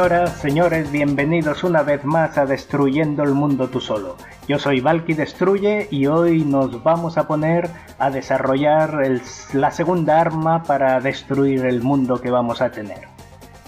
Señoras, 0.00 0.32
señores, 0.38 0.90
bienvenidos 0.90 1.62
una 1.62 1.82
vez 1.82 2.06
más 2.06 2.38
a 2.38 2.46
Destruyendo 2.46 3.22
el 3.22 3.34
Mundo 3.34 3.68
Tú 3.68 3.82
Solo. 3.82 4.16
Yo 4.48 4.58
soy 4.58 4.80
Valky 4.80 5.12
Destruye 5.12 5.88
y 5.90 6.06
hoy 6.06 6.42
nos 6.42 6.82
vamos 6.82 7.18
a 7.18 7.26
poner 7.26 7.68
a 7.98 8.08
desarrollar 8.08 8.98
la 9.52 9.70
segunda 9.70 10.18
arma 10.18 10.62
para 10.62 11.00
destruir 11.00 11.66
el 11.66 11.82
mundo 11.82 12.18
que 12.18 12.30
vamos 12.30 12.62
a 12.62 12.70
tener. 12.70 13.08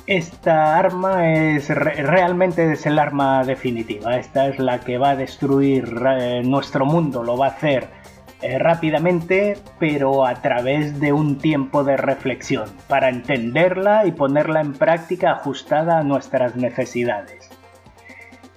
Esta 0.07 0.79
arma 0.79 1.29
es 1.29 1.69
realmente 1.69 2.73
es 2.73 2.87
el 2.87 2.99
arma 2.99 3.45
definitiva. 3.45 4.17
Esta 4.17 4.49
es 4.49 4.59
la 4.59 4.81
que 4.81 4.97
va 4.97 5.11
a 5.11 5.17
destruir 5.17 6.03
eh, 6.19 6.41
nuestro 6.43 6.87
mundo, 6.87 7.23
lo 7.23 7.37
va 7.37 7.49
a 7.49 7.51
hacer 7.51 8.02
eh, 8.43 8.59
rápidamente, 8.59 9.57
pero 9.79 10.27
a 10.27 10.35
través 10.43 11.01
de 11.01 11.13
un 11.13 11.39
tiempo 11.39 11.85
de 11.85 11.97
reflexión, 11.97 12.69
para 12.89 13.09
entenderla 13.09 14.07
y 14.07 14.13
ponerla 14.13 14.61
en 14.61 14.73
práctica 14.73 15.33
ajustada 15.33 15.99
a 15.99 16.03
nuestras 16.03 16.57
necesidades. 16.57 17.49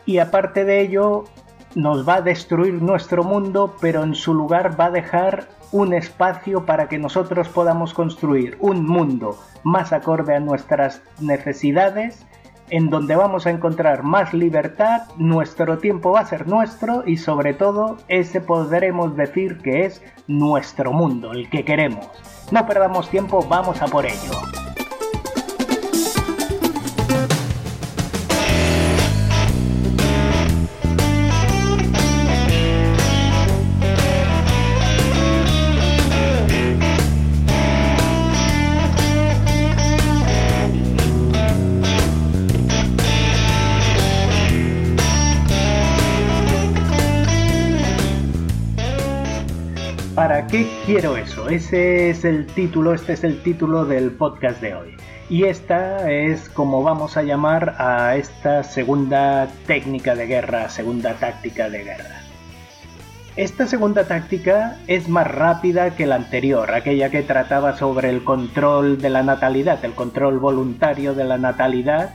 Y 0.06 0.18
aparte 0.18 0.66
de 0.66 0.82
ello, 0.82 1.26
nos 1.76 2.08
va 2.08 2.16
a 2.16 2.22
destruir 2.22 2.82
nuestro 2.82 3.24
mundo, 3.24 3.76
pero 3.80 4.04
en 4.04 4.16
su 4.16 4.34
lugar 4.34 4.80
va 4.80 4.86
a 4.86 4.92
dejar 4.92 5.48
un 5.72 5.94
espacio 5.94 6.66
para 6.66 6.88
que 6.88 6.98
nosotros 6.98 7.50
podamos 7.50 7.94
construir 7.94 8.58
un 8.60 8.86
mundo 8.86 9.38
más 9.64 9.92
acorde 9.94 10.36
a 10.36 10.40
nuestras 10.40 11.02
necesidades 11.20 12.26
en 12.70 12.90
donde 12.90 13.16
vamos 13.16 13.46
a 13.46 13.52
encontrar 13.52 14.04
más 14.04 14.34
libertad, 14.34 15.04
nuestro 15.18 15.78
tiempo 15.78 16.12
va 16.12 16.22
a 16.22 16.26
ser 16.26 16.48
nuestro 16.48 17.04
y 17.06 17.18
sobre 17.18 17.54
todo 17.54 17.98
ese 18.08 18.42
podremos 18.42 19.16
decir 19.16 19.60
que 19.60 19.86
es 19.86 20.02
nuestro 20.28 20.92
mundo, 20.92 21.32
el 21.32 21.50
que 21.50 21.64
queremos. 21.64 22.08
No 22.52 22.66
perdamos 22.66 23.10
tiempo, 23.10 23.46
vamos 23.48 23.82
a 23.82 23.88
por 23.88 24.06
ello. 24.06 24.55
Quiero 50.86 51.18
eso? 51.18 51.50
Ese 51.50 52.10
es 52.10 52.26
el 52.26 52.46
título, 52.46 52.94
este 52.94 53.14
es 53.14 53.24
el 53.24 53.42
título 53.42 53.86
del 53.86 54.12
podcast 54.12 54.62
de 54.62 54.76
hoy. 54.76 54.96
Y 55.30 55.46
esta 55.46 56.12
es 56.12 56.48
como 56.50 56.84
vamos 56.84 57.18
a 57.18 57.24
llamar 57.24 57.76
a 57.80 58.16
esta 58.16 58.62
segunda 58.64 59.48
técnica 59.66 60.14
de 60.14 60.28
guerra, 60.28 60.70
segunda 60.70 61.16
táctica 61.16 61.70
de 61.70 61.84
guerra. 61.84 62.22
Esta 63.36 63.66
segunda 63.66 64.08
táctica 64.08 64.78
es 64.88 65.10
más 65.10 65.28
rápida 65.28 65.96
que 65.96 66.06
la 66.06 66.16
anterior, 66.16 66.72
aquella 66.72 67.10
que 67.10 67.24
trataba 67.24 67.76
sobre 67.76 68.10
el 68.10 68.24
control 68.24 69.02
de 69.02 69.10
la 69.10 69.24
natalidad, 69.24 69.84
el 69.84 69.94
control 69.94 70.40
voluntario 70.40 71.16
de 71.16 71.24
la 71.24 71.38
natalidad, 71.38 72.14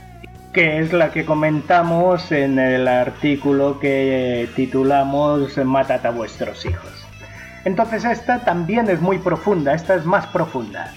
que 0.53 0.79
es 0.79 0.93
la 0.93 1.11
que 1.11 1.25
comentamos 1.25 2.31
en 2.31 2.57
el 2.57 2.87
artículo 2.87 3.79
que 3.79 4.49
titulamos 4.55 5.57
Matad 5.57 6.05
a 6.05 6.11
vuestros 6.11 6.65
hijos. 6.65 7.00
Entonces 7.63 8.05
esta 8.05 8.39
también 8.39 8.89
es 8.89 9.01
muy 9.01 9.19
profunda, 9.19 9.73
esta 9.73 9.95
es 9.95 10.05
más 10.05 10.25
profunda. 10.27 10.91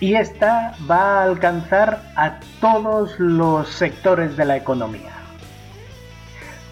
Y 0.00 0.14
esta 0.14 0.74
va 0.88 1.20
a 1.20 1.24
alcanzar 1.24 2.02
a 2.16 2.38
todos 2.60 3.18
los 3.18 3.68
sectores 3.68 4.36
de 4.36 4.44
la 4.44 4.56
economía. 4.56 5.12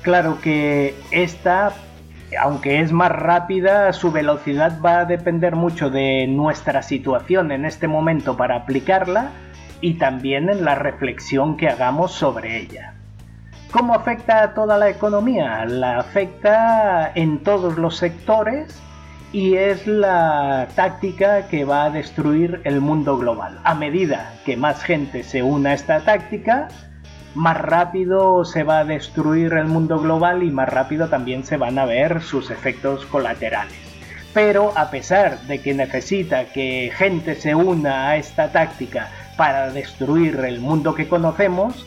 Claro 0.03 0.41
que 0.41 0.95
esta, 1.11 1.73
aunque 2.41 2.81
es 2.81 2.93
más 2.93 3.11
rápida, 3.11 3.93
su 3.93 4.13
velocidad 4.13 4.81
va 4.81 5.01
a 5.01 5.05
depender 5.05 5.57
mucho 5.57 5.91
de 5.91 6.29
nuestra 6.29 6.83
situación 6.83 7.51
en 7.51 7.65
este 7.65 7.89
momento 7.89 8.37
para 8.37 8.57
aplicarla 8.57 9.31
y 9.81 9.95
también 9.95 10.49
en 10.49 10.65
la 10.65 10.77
reflexión 10.77 11.57
que 11.57 11.69
hagamos 11.69 12.13
sobre 12.13 12.59
ella. 12.59 12.95
¿Cómo 13.73 13.95
afecta 13.95 14.43
a 14.43 14.55
toda 14.55 14.79
la 14.79 14.89
economía? 14.89 15.65
La 15.65 15.99
afecta 15.99 17.11
en 17.15 17.43
todos 17.43 17.77
los 17.77 17.97
sectores 17.97 18.81
y 19.37 19.59
es 19.59 19.87
la 19.87 20.67
táctica 20.77 21.47
que 21.49 21.67
va 21.67 21.85
a 21.85 21.91
destruir 21.91 22.63
el 22.65 22.81
mundo 22.81 23.19
global. 23.19 23.61
A 23.65 23.75
medida 23.75 24.33
que 24.47 24.57
más 24.57 24.83
gente 24.83 25.25
se 25.25 25.43
una 25.43 25.73
a 25.73 25.75
esta 25.75 26.01
táctica, 26.01 26.69
más 27.35 27.59
rápido 27.61 28.47
se 28.47 28.63
va 28.63 28.79
a 28.79 28.87
destruir 28.87 29.53
el 29.53 29.67
mundo 29.67 29.99
global 29.99 30.43
y 30.43 30.51
más 30.51 30.71
rápido 30.71 31.11
también 31.11 31.45
se 31.45 31.59
van 31.59 31.79
a 31.79 31.85
ver 31.85 32.23
sus 32.23 32.51
efectos 32.51 33.05
colaterales. 33.05 33.77
Pero 34.33 34.73
a 34.75 34.91
pesar 34.91 35.39
de 35.43 35.61
que 35.61 35.75
necesita 35.75 36.47
que 36.47 36.91
gente 36.97 37.35
se 37.35 37.55
una 37.55 38.09
a 38.09 38.17
esta 38.17 38.53
táctica 38.53 39.11
para 39.37 39.71
destruir 39.71 40.37
el 40.47 40.61
mundo 40.61 40.95
que 40.95 41.09
conocemos, 41.09 41.87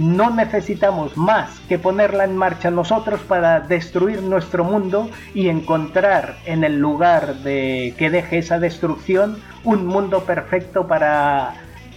no 0.00 0.30
necesitamos 0.30 1.18
más 1.18 1.60
que 1.68 1.78
ponerla 1.78 2.24
en 2.24 2.34
marcha 2.34 2.70
nosotros 2.70 3.20
para 3.20 3.60
destruir 3.60 4.22
nuestro 4.22 4.64
mundo 4.64 5.10
y 5.34 5.50
encontrar 5.50 6.36
en 6.46 6.64
el 6.64 6.78
lugar 6.78 7.34
de 7.36 7.92
que 7.98 8.08
deje 8.08 8.38
esa 8.38 8.58
destrucción 8.58 9.36
un 9.62 9.86
mundo 9.86 10.24
perfecto 10.24 10.86
para 10.86 11.52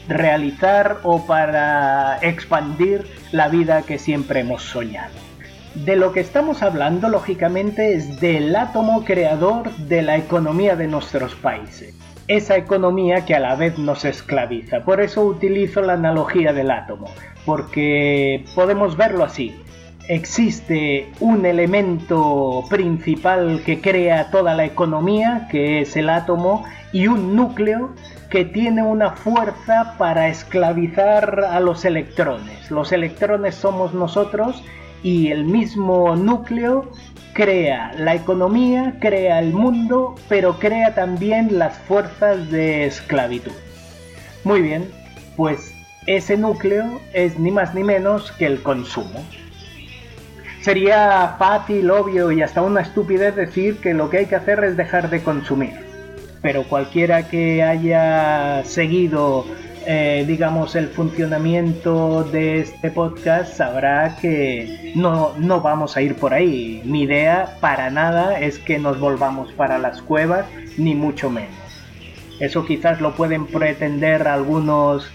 realizar 0.09 0.97
o 1.03 1.25
para 1.25 2.19
expandir 2.21 3.07
la 3.31 3.47
vida 3.47 3.83
que 3.83 3.97
siempre 3.97 4.41
hemos 4.41 4.63
soñado. 4.63 5.13
De 5.73 5.95
lo 5.95 6.11
que 6.11 6.19
estamos 6.19 6.61
hablando, 6.61 7.07
lógicamente, 7.07 7.93
es 7.93 8.19
del 8.19 8.53
átomo 8.53 9.05
creador 9.05 9.73
de 9.77 10.01
la 10.01 10.17
economía 10.17 10.75
de 10.75 10.87
nuestros 10.87 11.35
países. 11.35 11.95
Esa 12.27 12.57
economía 12.57 13.23
que 13.25 13.33
a 13.33 13.39
la 13.39 13.55
vez 13.55 13.77
nos 13.77 14.03
esclaviza. 14.03 14.81
Por 14.81 14.99
eso 14.99 15.23
utilizo 15.23 15.81
la 15.81 15.93
analogía 15.93 16.51
del 16.51 16.69
átomo 16.69 17.07
porque 17.45 18.45
podemos 18.55 18.97
verlo 18.97 19.23
así. 19.23 19.55
Existe 20.09 21.07
un 21.21 21.45
elemento 21.45 22.63
principal 22.69 23.61
que 23.65 23.79
crea 23.79 24.31
toda 24.31 24.53
la 24.53 24.65
economía, 24.65 25.47
que 25.49 25.81
es 25.81 25.95
el 25.95 26.09
átomo, 26.09 26.65
y 26.91 27.07
un 27.07 27.35
núcleo 27.35 27.91
que 28.29 28.45
tiene 28.45 28.83
una 28.83 29.11
fuerza 29.11 29.95
para 29.97 30.27
esclavizar 30.27 31.45
a 31.49 31.59
los 31.59 31.85
electrones. 31.85 32.69
Los 32.69 32.91
electrones 32.91 33.55
somos 33.55 33.93
nosotros 33.93 34.63
y 35.03 35.29
el 35.29 35.45
mismo 35.45 36.15
núcleo 36.15 36.89
crea 37.33 37.93
la 37.97 38.15
economía, 38.15 38.95
crea 38.99 39.39
el 39.39 39.53
mundo, 39.53 40.15
pero 40.29 40.59
crea 40.59 40.93
también 40.95 41.59
las 41.59 41.77
fuerzas 41.79 42.49
de 42.51 42.85
esclavitud. 42.85 43.51
Muy 44.43 44.61
bien, 44.61 44.89
pues 45.35 45.72
ese 46.05 46.37
núcleo 46.37 47.01
es 47.13 47.39
ni 47.39 47.51
más 47.51 47.73
ni 47.73 47.83
menos 47.83 48.31
que 48.33 48.45
el 48.45 48.61
consumo. 48.61 49.23
Sería 50.61 51.35
fácil, 51.37 51.91
obvio 51.91 52.31
y 52.31 52.41
hasta 52.41 52.61
una 52.61 52.81
estupidez 52.81 53.35
decir 53.35 53.77
que 53.77 53.93
lo 53.93 54.09
que 54.09 54.19
hay 54.19 54.25
que 54.27 54.35
hacer 54.35 54.63
es 54.63 54.77
dejar 54.77 55.09
de 55.09 55.21
consumir. 55.21 55.73
Pero 56.41 56.63
cualquiera 56.63 57.27
que 57.27 57.63
haya 57.63 58.63
seguido, 58.63 59.45
eh, 59.85 60.23
digamos, 60.25 60.75
el 60.75 60.87
funcionamiento 60.87 62.23
de 62.23 62.61
este 62.61 62.91
podcast 62.91 63.57
sabrá 63.57 64.15
que 64.21 64.93
no, 64.95 65.33
no 65.38 65.59
vamos 65.59 65.97
a 65.97 66.01
ir 66.01 66.15
por 66.15 66.33
ahí. 66.33 66.81
Mi 66.85 67.03
idea 67.03 67.57
para 67.59 67.89
nada 67.89 68.39
es 68.39 68.57
que 68.59 68.79
nos 68.79 68.99
volvamos 68.99 69.51
para 69.51 69.77
las 69.79 70.01
cuevas, 70.01 70.45
ni 70.77 70.95
mucho 70.95 71.29
menos. 71.29 71.51
Eso 72.39 72.65
quizás 72.65 73.01
lo 73.01 73.15
pueden 73.15 73.47
pretender 73.47 74.27
algunos 74.27 75.09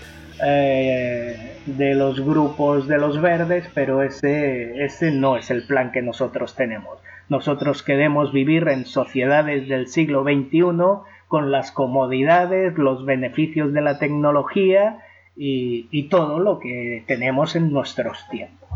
eh, 0.44 1.56
de 1.66 1.94
los 1.94 2.20
grupos 2.20 2.86
de 2.86 2.98
los 2.98 3.20
verdes, 3.20 3.68
pero 3.74 4.02
ese, 4.02 4.84
ese 4.84 5.10
no 5.10 5.36
es 5.36 5.50
el 5.50 5.66
plan 5.66 5.92
que 5.92 6.02
nosotros 6.02 6.54
tenemos. 6.54 6.98
Nosotros 7.28 7.82
queremos 7.82 8.32
vivir 8.32 8.68
en 8.68 8.86
sociedades 8.86 9.68
del 9.68 9.88
siglo 9.88 10.22
XXI 10.22 10.62
con 11.28 11.50
las 11.50 11.72
comodidades, 11.72 12.78
los 12.78 13.04
beneficios 13.04 13.72
de 13.72 13.82
la 13.82 13.98
tecnología 13.98 15.04
y, 15.36 16.08
todo 16.08 16.40
lo 16.40 16.58
que 16.58 17.04
tenemos 17.06 17.54
en 17.54 17.72
nuestros 17.72 18.26
tiempos. 18.28 18.68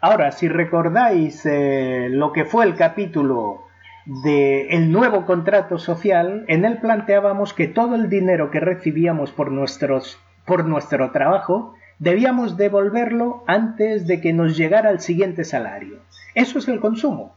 Ahora, 0.00 0.32
si 0.32 0.48
recordáis 0.48 1.44
eh, 1.46 2.08
lo 2.10 2.32
que 2.32 2.44
fue 2.44 2.64
el 2.64 2.74
capítulo 2.74 3.64
del 4.06 4.66
el 4.70 4.92
nuevo 4.92 5.24
contrato 5.24 5.78
social, 5.78 6.44
en 6.48 6.64
él 6.64 6.78
planteábamos 6.78 7.54
que 7.54 7.68
todo 7.68 7.94
el 7.94 8.08
dinero 8.08 8.50
que 8.50 8.60
recibíamos 8.60 9.30
por, 9.32 9.50
nuestros, 9.50 10.18
por 10.46 10.66
nuestro 10.66 11.10
trabajo 11.10 11.74
debíamos 11.98 12.56
devolverlo 12.56 13.44
antes 13.46 14.06
de 14.06 14.20
que 14.20 14.32
nos 14.32 14.56
llegara 14.56 14.90
el 14.90 15.00
siguiente 15.00 15.44
salario. 15.44 16.00
Eso 16.34 16.58
es 16.58 16.68
el 16.68 16.80
consumo. 16.80 17.34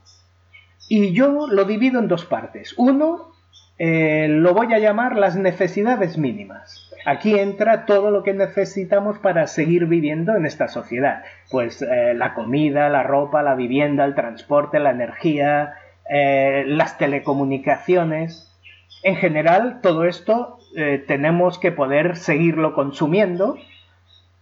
Y 0.89 1.13
yo 1.13 1.47
lo 1.47 1.65
divido 1.65 1.99
en 1.99 2.07
dos 2.07 2.25
partes. 2.25 2.73
Uno, 2.77 3.31
eh, 3.77 4.27
lo 4.29 4.53
voy 4.53 4.73
a 4.73 4.79
llamar 4.79 5.15
las 5.15 5.35
necesidades 5.35 6.17
mínimas. 6.17 6.91
Aquí 7.05 7.37
entra 7.39 7.85
todo 7.85 8.11
lo 8.11 8.23
que 8.23 8.33
necesitamos 8.33 9.19
para 9.19 9.47
seguir 9.47 9.85
viviendo 9.85 10.35
en 10.35 10.45
esta 10.45 10.67
sociedad. 10.67 11.23
Pues 11.51 11.81
eh, 11.81 12.13
la 12.13 12.33
comida, 12.33 12.89
la 12.89 13.03
ropa, 13.03 13.43
la 13.43 13.55
vivienda, 13.55 14.03
el 14.03 14.15
transporte, 14.15 14.79
la 14.79 14.91
energía, 14.91 15.75
eh, 16.09 16.63
las 16.67 16.97
telecomunicaciones. 16.97 18.51
En 19.03 19.15
general, 19.15 19.79
todo 19.81 20.05
esto 20.05 20.57
tenemos 21.07 21.57
que 21.57 21.71
poder 21.71 22.17
seguirlo 22.17 22.73
consumiendo. 22.75 23.57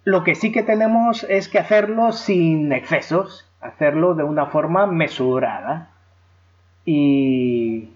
Lo 0.03 0.23
que 0.23 0.35
sí 0.35 0.51
que 0.51 0.63
tenemos 0.63 1.23
es 1.29 1.47
que 1.47 1.59
hacerlo 1.59 2.11
sin 2.11 2.73
excesos, 2.73 3.49
hacerlo 3.61 4.15
de 4.15 4.23
una 4.23 4.47
forma 4.47 4.85
mesurada. 4.85 5.91
Y 6.83 7.89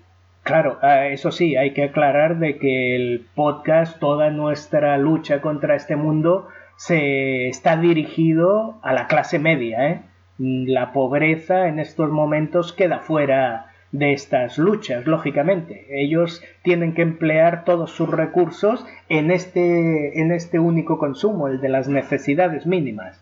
Claro, 0.49 0.79
ah, 0.81 1.05
eso 1.05 1.31
sí, 1.31 1.55
hay 1.55 1.73
que 1.73 1.83
aclarar 1.83 2.39
de 2.39 2.57
que 2.57 2.95
el 2.95 3.27
podcast, 3.35 3.99
toda 3.99 4.31
nuestra 4.31 4.97
lucha 4.97 5.41
contra 5.41 5.75
este 5.75 5.95
mundo, 5.95 6.47
se 6.75 7.49
está 7.49 7.77
dirigido 7.77 8.79
a 8.81 8.93
la 8.93 9.05
clase 9.05 9.37
media. 9.37 9.89
¿eh? 9.89 10.01
La 10.39 10.93
pobreza 10.93 11.67
en 11.67 11.79
estos 11.79 12.09
momentos 12.09 12.71
queda 12.71 12.99
fuera 12.99 13.73
de 13.91 14.13
estas 14.13 14.57
luchas, 14.57 15.05
lógicamente. 15.05 15.85
Ellos 15.89 16.41
tienen 16.63 16.93
que 16.93 17.01
emplear 17.01 17.65
todos 17.65 17.91
sus 17.91 18.09
recursos 18.09 18.85
en 19.09 19.31
este, 19.31 20.21
en 20.21 20.31
este 20.31 20.57
único 20.57 20.97
consumo, 20.97 21.49
el 21.49 21.59
de 21.59 21.67
las 21.67 21.89
necesidades 21.89 22.65
mínimas. 22.65 23.21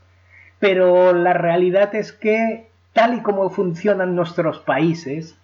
Pero 0.60 1.12
la 1.14 1.34
realidad 1.34 1.96
es 1.96 2.12
que, 2.12 2.68
tal 2.94 3.16
y 3.16 3.22
como 3.22 3.50
funcionan 3.50 4.16
nuestros 4.16 4.60
países, 4.60 5.40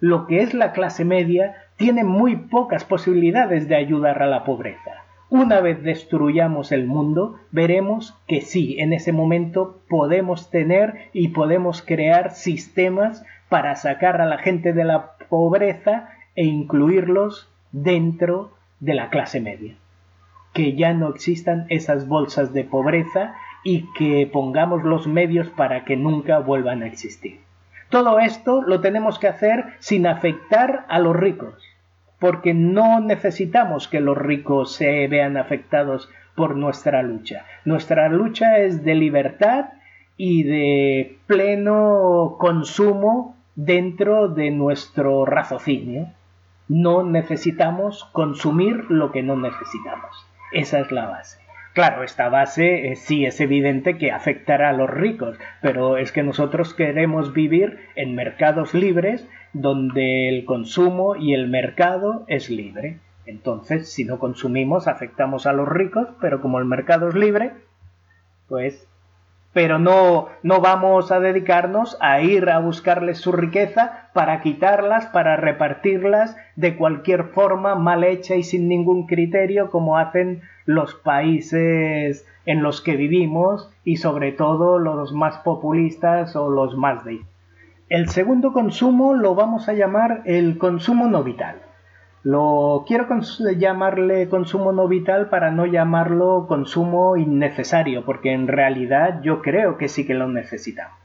lo 0.00 0.26
que 0.26 0.42
es 0.42 0.52
la 0.52 0.72
clase 0.72 1.06
media 1.06 1.54
tiene 1.76 2.04
muy 2.04 2.36
pocas 2.36 2.84
posibilidades 2.84 3.66
de 3.66 3.76
ayudar 3.76 4.22
a 4.22 4.26
la 4.26 4.44
pobreza. 4.44 5.03
Una 5.34 5.60
vez 5.60 5.82
destruyamos 5.82 6.70
el 6.70 6.86
mundo, 6.86 7.40
veremos 7.50 8.14
que 8.28 8.40
sí, 8.40 8.76
en 8.78 8.92
ese 8.92 9.10
momento 9.10 9.80
podemos 9.88 10.48
tener 10.48 11.08
y 11.12 11.30
podemos 11.30 11.82
crear 11.82 12.30
sistemas 12.30 13.24
para 13.48 13.74
sacar 13.74 14.20
a 14.20 14.26
la 14.26 14.38
gente 14.38 14.72
de 14.72 14.84
la 14.84 15.16
pobreza 15.28 16.08
e 16.36 16.44
incluirlos 16.44 17.50
dentro 17.72 18.52
de 18.78 18.94
la 18.94 19.10
clase 19.10 19.40
media. 19.40 19.74
Que 20.52 20.76
ya 20.76 20.94
no 20.94 21.08
existan 21.08 21.66
esas 21.68 22.06
bolsas 22.06 22.52
de 22.52 22.62
pobreza 22.62 23.34
y 23.64 23.92
que 23.94 24.30
pongamos 24.32 24.84
los 24.84 25.08
medios 25.08 25.48
para 25.48 25.84
que 25.84 25.96
nunca 25.96 26.38
vuelvan 26.38 26.84
a 26.84 26.86
existir. 26.86 27.40
Todo 27.88 28.20
esto 28.20 28.62
lo 28.62 28.80
tenemos 28.80 29.18
que 29.18 29.26
hacer 29.26 29.64
sin 29.80 30.06
afectar 30.06 30.86
a 30.88 31.00
los 31.00 31.16
ricos, 31.16 31.60
porque 32.18 32.54
no 32.54 33.00
necesitamos 33.00 33.88
que 33.88 34.00
los 34.00 34.16
ricos 34.16 34.74
se 34.74 35.06
vean 35.08 35.36
afectados 35.36 36.08
por 36.34 36.56
nuestra 36.56 37.02
lucha. 37.02 37.44
Nuestra 37.64 38.08
lucha 38.08 38.58
es 38.58 38.84
de 38.84 38.94
libertad 38.94 39.66
y 40.16 40.44
de 40.44 41.18
pleno 41.26 42.36
consumo 42.38 43.36
dentro 43.54 44.28
de 44.28 44.50
nuestro 44.50 45.24
raciocinio. 45.24 46.08
No 46.68 47.02
necesitamos 47.02 48.04
consumir 48.12 48.90
lo 48.90 49.12
que 49.12 49.22
no 49.22 49.36
necesitamos. 49.36 50.26
Esa 50.52 50.80
es 50.80 50.90
la 50.90 51.06
base. 51.06 51.44
Claro, 51.74 52.04
esta 52.04 52.28
base 52.28 52.92
eh, 52.92 52.96
sí 52.96 53.26
es 53.26 53.40
evidente 53.40 53.98
que 53.98 54.12
afectará 54.12 54.70
a 54.70 54.74
los 54.74 54.88
ricos, 54.88 55.36
pero 55.60 55.96
es 55.96 56.12
que 56.12 56.22
nosotros 56.22 56.72
queremos 56.72 57.32
vivir 57.32 57.80
en 57.96 58.14
mercados 58.14 58.74
libres 58.74 59.28
donde 59.54 60.28
el 60.28 60.44
consumo 60.44 61.16
y 61.16 61.32
el 61.32 61.48
mercado 61.48 62.24
es 62.26 62.50
libre. 62.50 62.98
Entonces, 63.24 63.90
si 63.90 64.04
no 64.04 64.18
consumimos, 64.18 64.86
afectamos 64.86 65.46
a 65.46 65.54
los 65.54 65.66
ricos, 65.66 66.08
pero 66.20 66.42
como 66.42 66.58
el 66.58 66.66
mercado 66.66 67.08
es 67.08 67.14
libre, 67.14 67.52
pues 68.48 68.86
pero 69.54 69.78
no, 69.78 70.28
no 70.42 70.60
vamos 70.60 71.12
a 71.12 71.20
dedicarnos 71.20 71.96
a 72.00 72.20
ir 72.20 72.50
a 72.50 72.58
buscarles 72.58 73.18
su 73.18 73.30
riqueza 73.30 74.08
para 74.12 74.42
quitarlas, 74.42 75.06
para 75.06 75.36
repartirlas 75.36 76.36
de 76.56 76.76
cualquier 76.76 77.26
forma 77.28 77.76
mal 77.76 78.02
hecha 78.02 78.34
y 78.34 78.42
sin 78.42 78.68
ningún 78.68 79.06
criterio 79.06 79.70
como 79.70 79.96
hacen 79.96 80.42
los 80.66 80.94
países 80.96 82.26
en 82.46 82.62
los 82.64 82.80
que 82.80 82.96
vivimos 82.96 83.70
y 83.84 83.98
sobre 83.98 84.32
todo 84.32 84.80
los 84.80 85.12
más 85.12 85.38
populistas 85.38 86.34
o 86.34 86.50
los 86.50 86.76
más 86.76 87.04
de... 87.04 87.20
El 87.94 88.08
segundo 88.08 88.52
consumo 88.52 89.14
lo 89.14 89.36
vamos 89.36 89.68
a 89.68 89.72
llamar 89.72 90.22
el 90.24 90.58
consumo 90.58 91.06
no 91.06 91.22
vital. 91.22 91.62
Lo 92.24 92.82
quiero 92.88 93.06
llamarle 93.56 94.28
consumo 94.28 94.72
no 94.72 94.88
vital 94.88 95.28
para 95.28 95.52
no 95.52 95.64
llamarlo 95.64 96.46
consumo 96.48 97.16
innecesario, 97.16 98.04
porque 98.04 98.32
en 98.32 98.48
realidad 98.48 99.20
yo 99.22 99.42
creo 99.42 99.78
que 99.78 99.86
sí 99.88 100.04
que 100.04 100.14
lo 100.14 100.26
necesitamos. 100.26 100.98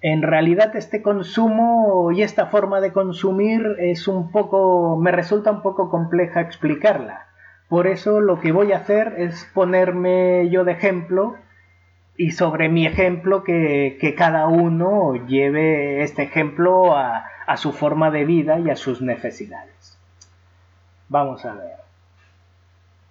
En 0.00 0.22
realidad 0.22 0.74
este 0.74 1.02
consumo 1.02 2.10
y 2.10 2.22
esta 2.22 2.46
forma 2.46 2.80
de 2.80 2.92
consumir 2.92 3.76
es 3.78 4.08
un 4.08 4.32
poco 4.32 4.98
me 5.00 5.12
resulta 5.12 5.52
un 5.52 5.62
poco 5.62 5.88
compleja 5.88 6.40
explicarla. 6.40 7.28
Por 7.68 7.86
eso 7.86 8.20
lo 8.20 8.40
que 8.40 8.50
voy 8.50 8.72
a 8.72 8.78
hacer 8.78 9.14
es 9.18 9.48
ponerme 9.54 10.48
yo 10.50 10.64
de 10.64 10.72
ejemplo 10.72 11.36
y 12.16 12.32
sobre 12.32 12.68
mi 12.68 12.86
ejemplo 12.86 13.44
que, 13.44 14.14
cada 14.16 14.46
uno 14.46 15.14
lleve 15.26 16.02
este 16.02 16.22
ejemplo 16.22 16.96
a 16.96 17.56
su 17.56 17.72
forma 17.72 18.10
de 18.10 18.24
vida 18.24 18.58
y 18.58 18.70
a 18.70 18.76
sus 18.76 19.02
necesidades. 19.02 19.98
Vamos 21.08 21.44
a 21.44 21.54
ver. 21.54 21.82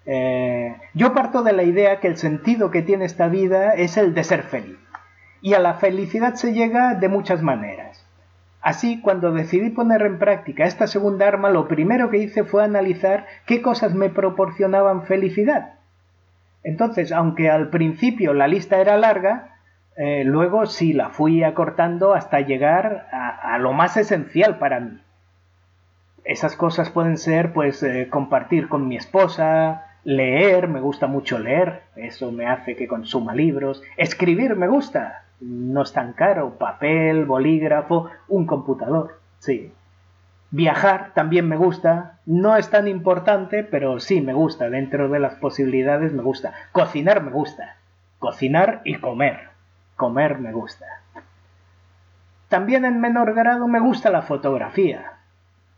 Eh, 0.06 0.76
yo 0.94 1.14
parto 1.14 1.44
de 1.44 1.54
la 1.54 1.64
idea 1.64 2.00
que 2.00 2.08
el 2.08 2.18
sentido 2.18 2.72
que 2.72 2.82
tiene 2.82 3.06
esta 3.06 3.28
vida 3.28 3.74
es 3.76 3.98
el 3.98 4.14
de 4.14 4.24
ser 4.24 4.44
feliz. 4.44 4.78
Y 5.42 5.54
a 5.54 5.60
la 5.60 5.76
felicidad 5.76 6.36
se 6.36 6.54
llega 6.54 6.96
de 6.96 7.10
muchas 7.10 7.42
maneras. 7.42 8.06
Así, 8.62 9.02
cuando 9.02 9.32
decidí 9.32 9.70
poner 9.70 10.04
en 10.04 10.20
práctica 10.20 10.66
esta 10.66 10.86
segunda 10.88 11.28
arma, 11.28 11.50
lo 11.50 11.68
primero 11.68 12.10
que 12.10 12.18
hice 12.18 12.44
fue 12.44 12.64
analizar 12.64 13.26
qué 13.46 13.62
cosas 13.62 13.96
me 13.96 14.10
proporcionaban 14.10 15.04
felicidad. 15.04 15.76
Entonces, 16.64 17.12
aunque 17.12 17.50
al 17.50 17.70
principio 17.70 18.34
la 18.34 18.48
lista 18.48 18.80
era 18.80 18.98
larga, 18.98 19.58
eh, 19.98 20.24
luego 20.24 20.66
sí 20.66 20.94
la 20.94 21.10
fui 21.10 21.44
acortando 21.44 22.14
hasta 22.14 22.40
llegar 22.42 23.08
a 23.12 23.58
lo 23.60 23.74
más 23.74 23.98
esencial 23.98 24.58
para 24.58 24.80
mí 24.80 25.00
esas 26.24 26.56
cosas 26.56 26.90
pueden 26.90 27.18
ser 27.18 27.54
pues 27.54 27.82
eh, 27.84 28.08
compartir 28.10 28.70
con 28.70 28.88
mi 28.88 28.96
esposa, 28.96 29.86
leer, 30.04 30.68
me 30.68 30.82
gusta 30.82 31.08
mucho 31.08 31.40
leer, 31.40 31.82
eso 31.96 32.32
me 32.32 32.48
hace 32.48 32.76
que 32.76 32.88
consuma 32.88 33.34
libros, 33.34 33.82
escribir 33.98 34.56
me 34.56 34.68
gusta, 34.68 35.26
no 35.40 35.82
es 35.84 35.94
tan 35.94 36.14
caro, 36.14 36.58
papel, 36.58 37.26
bolígrafo, 37.26 38.10
un 38.28 38.46
computador, 38.46 39.20
sí. 39.40 39.72
Viajar 40.52 41.12
también 41.14 41.48
me 41.48 41.56
gusta, 41.56 42.20
no 42.26 42.58
es 42.58 42.70
tan 42.70 42.88
importante, 42.88 43.64
pero 43.64 44.00
sí 44.00 44.22
me 44.22 44.34
gusta, 44.34 44.70
dentro 44.70 45.10
de 45.10 45.20
las 45.20 45.36
posibilidades 45.36 46.14
me 46.14 46.22
gusta. 46.22 46.54
Cocinar 46.72 47.24
me 47.24 47.32
gusta, 47.32 47.78
cocinar 48.20 48.82
y 48.84 48.96
comer, 48.96 49.50
comer 49.96 50.40
me 50.40 50.52
gusta. 50.52 50.86
También 52.50 52.84
en 52.84 53.00
menor 53.00 53.34
grado 53.34 53.68
me 53.68 53.80
gusta 53.80 54.10
la 54.10 54.24
fotografía, 54.24 55.14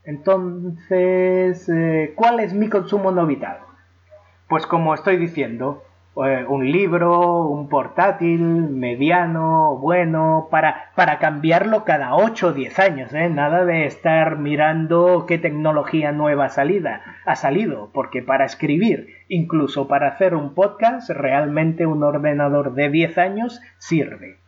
entonces, 0.03 1.69
eh, 1.69 2.13
¿cuál 2.15 2.41
es 2.41 2.53
mi 2.53 2.67
consumo 2.67 3.11
no 3.11 3.25
vital? 3.25 3.59
Pues 4.49 4.67
como 4.67 4.93
estoy 4.93 5.17
diciendo, 5.17 5.83
un 6.15 6.71
libro, 6.71 7.47
un 7.47 7.69
portátil, 7.69 8.41
mediano, 8.41 9.77
bueno, 9.77 10.47
para, 10.51 10.91
para 10.95 11.17
cambiarlo 11.17 11.83
cada 11.85 12.15
8 12.15 12.47
o 12.47 12.53
10 12.53 12.79
años, 12.79 13.13
¿eh? 13.13 13.29
Nada 13.29 13.65
de 13.65 13.85
estar 13.85 14.37
mirando 14.37 15.25
qué 15.27 15.39
tecnología 15.39 16.11
nueva 16.11 16.49
salida 16.49 17.01
ha 17.25 17.35
salido, 17.35 17.89
porque 17.93 18.21
para 18.21 18.45
escribir, 18.45 19.07
incluso 19.27 19.87
para 19.87 20.09
hacer 20.09 20.35
un 20.35 20.53
podcast, 20.53 21.09
realmente 21.09 21.87
un 21.87 22.03
ordenador 22.03 22.73
de 22.73 22.89
10 22.89 23.17
años 23.17 23.61
sirve. 23.79 24.42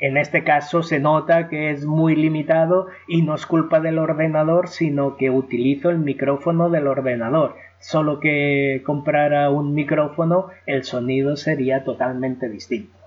En 0.00 0.16
este 0.16 0.44
caso 0.44 0.82
se 0.82 0.98
nota 0.98 1.48
que 1.48 1.70
es 1.70 1.84
muy 1.84 2.16
limitado 2.16 2.86
y 3.06 3.22
no 3.22 3.34
es 3.34 3.44
culpa 3.44 3.80
del 3.80 3.98
ordenador, 3.98 4.68
sino 4.68 5.16
que 5.16 5.28
utilizo 5.30 5.90
el 5.90 5.98
micrófono 5.98 6.70
del 6.70 6.86
ordenador. 6.86 7.56
Solo 7.78 8.18
que 8.18 8.82
comprara 8.84 9.50
un 9.50 9.74
micrófono, 9.74 10.48
el 10.66 10.84
sonido 10.84 11.36
sería 11.36 11.84
totalmente 11.84 12.48
distinto. 12.48 13.00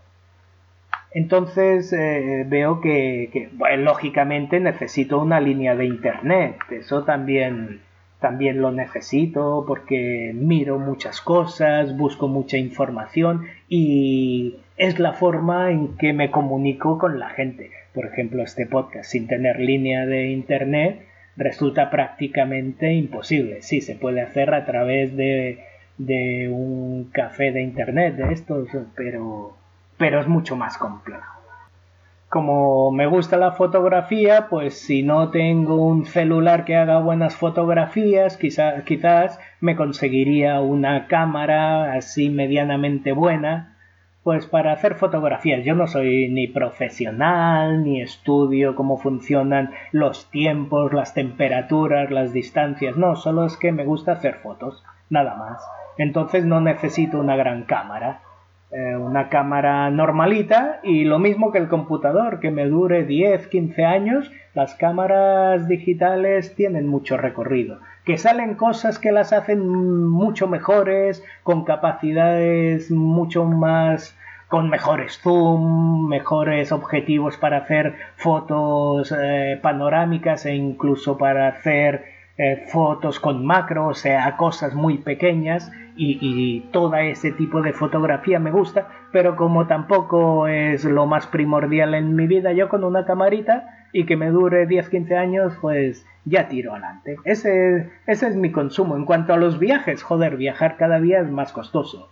Entonces 1.13 1.93
eh, 1.93 2.45
veo 2.47 2.81
que, 2.81 3.49
lógicamente 3.77 4.59
necesito 4.59 5.19
una 5.19 5.39
línea 5.39 5.75
de 5.75 5.85
internet. 5.85 6.57
Eso 6.71 7.03
también, 7.03 7.81
también 8.19 8.61
lo 8.61 8.71
necesito 8.71 9.63
porque 9.67 10.31
miro 10.33 10.79
muchas 10.79 11.21
cosas, 11.21 11.95
busco 11.95 12.27
mucha 12.27 12.57
información 12.57 13.45
y 13.69 14.57
es 14.83 14.99
la 14.99 15.13
forma 15.13 15.71
en 15.71 15.95
que 15.95 16.11
me 16.11 16.29
comunico 16.29 16.97
con 16.97 17.17
la 17.17 17.29
gente. 17.29 17.71
Por 17.93 18.05
ejemplo, 18.05 18.43
este 18.43 18.65
podcast 18.65 19.09
sin 19.09 19.27
tener 19.27 19.57
línea 19.57 20.05
de 20.05 20.27
internet 20.27 21.05
resulta 21.37 21.89
prácticamente 21.89 22.91
imposible. 22.91 23.61
Sí, 23.61 23.79
se 23.79 23.95
puede 23.95 24.19
hacer 24.19 24.53
a 24.53 24.65
través 24.65 25.15
de, 25.15 25.63
de 25.97 26.49
un 26.49 27.09
café 27.13 27.53
de 27.53 27.61
internet 27.61 28.17
de 28.17 28.33
estos, 28.33 28.67
pero, 28.93 29.55
pero 29.97 30.19
es 30.19 30.27
mucho 30.27 30.57
más 30.57 30.77
complejo. 30.77 31.31
Como 32.27 32.91
me 32.91 33.05
gusta 33.07 33.37
la 33.37 33.53
fotografía, 33.53 34.47
pues 34.49 34.77
si 34.77 35.01
no 35.01 35.29
tengo 35.29 35.75
un 35.75 36.05
celular 36.05 36.65
que 36.65 36.75
haga 36.75 36.99
buenas 36.99 37.37
fotografías, 37.37 38.35
quizás 38.35 39.39
me 39.61 39.77
conseguiría 39.77 40.59
una 40.59 41.07
cámara 41.07 41.93
así 41.93 42.29
medianamente 42.29 43.13
buena 43.13 43.72
pues 44.23 44.45
para 44.45 44.71
hacer 44.71 44.95
fotografías. 44.95 45.65
Yo 45.65 45.75
no 45.75 45.87
soy 45.87 46.29
ni 46.29 46.47
profesional, 46.47 47.83
ni 47.83 48.01
estudio 48.01 48.75
cómo 48.75 48.97
funcionan 48.97 49.71
los 49.91 50.29
tiempos, 50.31 50.93
las 50.93 51.13
temperaturas, 51.13 52.09
las 52.09 52.31
distancias. 52.31 52.95
No, 52.95 53.15
solo 53.15 53.45
es 53.45 53.57
que 53.57 53.71
me 53.71 53.85
gusta 53.85 54.13
hacer 54.13 54.35
fotos, 54.35 54.83
nada 55.09 55.35
más. 55.35 55.61
Entonces 55.97 56.45
no 56.45 56.61
necesito 56.61 57.19
una 57.19 57.35
gran 57.35 57.63
cámara. 57.63 58.21
Eh, 58.71 58.95
una 58.97 59.29
cámara 59.29 59.91
normalita 59.91 60.79
y 60.81 61.03
lo 61.03 61.19
mismo 61.19 61.51
que 61.51 61.59
el 61.59 61.67
computador, 61.67 62.39
que 62.39 62.49
me 62.49 62.65
dure 62.65 63.03
10, 63.03 63.47
15 63.47 63.85
años, 63.85 64.31
las 64.55 64.73
cámaras 64.73 65.67
digitales 65.67 66.55
tienen 66.55 66.87
mucho 66.87 67.15
recorrido. 67.15 67.77
Que 68.05 68.17
salen 68.17 68.55
cosas 68.55 68.99
que 68.99 69.11
las 69.11 69.31
hacen 69.33 69.67
mucho 70.09 70.47
mejores, 70.47 71.23
con 71.43 71.63
capacidades 71.63 72.91
mucho 72.91 73.45
más 73.45 74.17
con 74.53 74.69
mejores 74.69 75.19
zoom, 75.19 76.07
mejores 76.07 76.71
objetivos 76.71 77.37
para 77.37 77.57
hacer 77.57 77.95
fotos 78.17 79.11
eh, 79.11 79.59
panorámicas 79.59 80.45
e 80.45 80.53
incluso 80.53 81.17
para 81.17 81.47
hacer 81.47 82.03
eh, 82.37 82.63
fotos 82.71 83.19
con 83.19 83.43
macro, 83.43 83.87
o 83.87 83.93
sea, 83.95 84.37
cosas 84.37 84.75
muy 84.75 84.99
pequeñas 84.99 85.71
y, 85.95 86.19
y, 86.21 86.59
todo 86.71 86.95
ese 86.95 87.31
tipo 87.31 87.63
de 87.63 87.73
fotografía 87.73 88.37
me 88.37 88.51
gusta, 88.51 88.89
pero 89.11 89.35
como 89.35 89.65
tampoco 89.65 90.47
es 90.47 90.85
lo 90.85 91.07
más 91.07 91.25
primordial 91.25 91.95
en 91.95 92.15
mi 92.15 92.27
vida, 92.27 92.53
yo 92.53 92.69
con 92.69 92.83
una 92.83 93.05
camarita 93.05 93.82
y 93.93 94.05
que 94.05 94.17
me 94.17 94.31
dure 94.31 94.67
10-15 94.67 95.15
años, 95.15 95.53
pues 95.61 96.05
ya 96.25 96.49
tiro 96.49 96.71
adelante. 96.71 97.17
Ese, 97.23 97.91
ese 98.07 98.27
es 98.27 98.35
mi 98.35 98.51
consumo. 98.51 98.97
En 98.97 99.05
cuanto 99.05 99.33
a 99.33 99.37
los 99.37 99.59
viajes, 99.59 100.01
joder, 100.03 100.35
viajar 100.35 100.75
cada 100.77 100.99
día 100.99 101.21
es 101.21 101.29
más 101.29 101.53
costoso. 101.53 102.09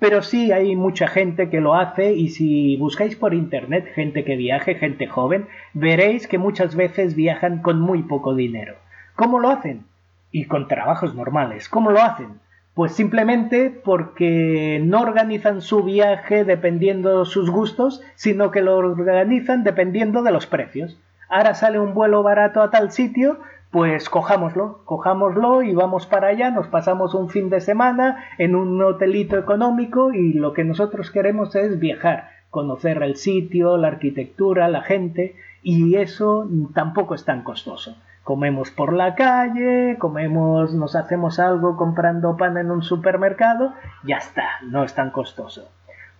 Pero 0.00 0.22
sí 0.22 0.50
hay 0.50 0.74
mucha 0.76 1.06
gente 1.06 1.48
que 1.48 1.60
lo 1.60 1.74
hace 1.74 2.14
y 2.14 2.30
si 2.30 2.76
buscáis 2.78 3.16
por 3.16 3.34
internet 3.34 3.86
gente 3.94 4.24
que 4.24 4.34
viaje, 4.34 4.74
gente 4.74 5.06
joven, 5.06 5.46
veréis 5.74 6.26
que 6.26 6.38
muchas 6.38 6.74
veces 6.74 7.14
viajan 7.14 7.62
con 7.62 7.80
muy 7.80 8.02
poco 8.02 8.34
dinero. 8.34 8.74
¿Cómo 9.14 9.38
lo 9.38 9.50
hacen? 9.50 9.84
Y 10.32 10.46
con 10.46 10.68
trabajos 10.68 11.14
normales. 11.14 11.68
¿Cómo 11.68 11.90
lo 11.90 12.02
hacen? 12.02 12.40
Pues 12.74 12.92
simplemente 12.92 13.70
porque 13.70 14.80
no 14.84 15.00
organizan 15.00 15.60
su 15.60 15.82
viaje 15.82 16.44
dependiendo 16.44 17.20
de 17.20 17.26
sus 17.26 17.50
gustos, 17.50 18.00
sino 18.14 18.50
que 18.50 18.62
lo 18.62 18.76
organizan 18.76 19.64
dependiendo 19.64 20.22
de 20.22 20.30
los 20.30 20.46
precios. 20.46 20.96
Ahora 21.28 21.54
sale 21.54 21.80
un 21.80 21.94
vuelo 21.94 22.22
barato 22.22 22.62
a 22.62 22.70
tal 22.70 22.92
sitio, 22.92 23.38
pues 23.70 24.08
cojámoslo, 24.08 24.82
cojámoslo 24.84 25.62
y 25.62 25.74
vamos 25.74 26.06
para 26.06 26.28
allá, 26.28 26.50
nos 26.50 26.68
pasamos 26.68 27.14
un 27.14 27.28
fin 27.28 27.50
de 27.50 27.60
semana 27.60 28.24
en 28.38 28.54
un 28.54 28.82
hotelito 28.82 29.36
económico 29.36 30.12
y 30.12 30.32
lo 30.32 30.52
que 30.52 30.64
nosotros 30.64 31.10
queremos 31.10 31.54
es 31.54 31.78
viajar, 31.78 32.30
conocer 32.50 33.02
el 33.02 33.16
sitio, 33.16 33.76
la 33.76 33.88
arquitectura, 33.88 34.68
la 34.68 34.82
gente 34.82 35.36
y 35.62 35.96
eso 35.96 36.48
tampoco 36.74 37.14
es 37.14 37.24
tan 37.24 37.42
costoso 37.42 37.96
comemos 38.24 38.70
por 38.70 38.92
la 38.92 39.14
calle, 39.14 39.96
comemos, 39.98 40.74
nos 40.74 40.94
hacemos 40.96 41.38
algo 41.38 41.76
comprando 41.76 42.36
pan 42.36 42.58
en 42.58 42.70
un 42.70 42.82
supermercado, 42.82 43.72
ya 44.04 44.18
está, 44.18 44.44
no 44.62 44.84
es 44.84 44.94
tan 44.94 45.10
costoso. 45.10 45.70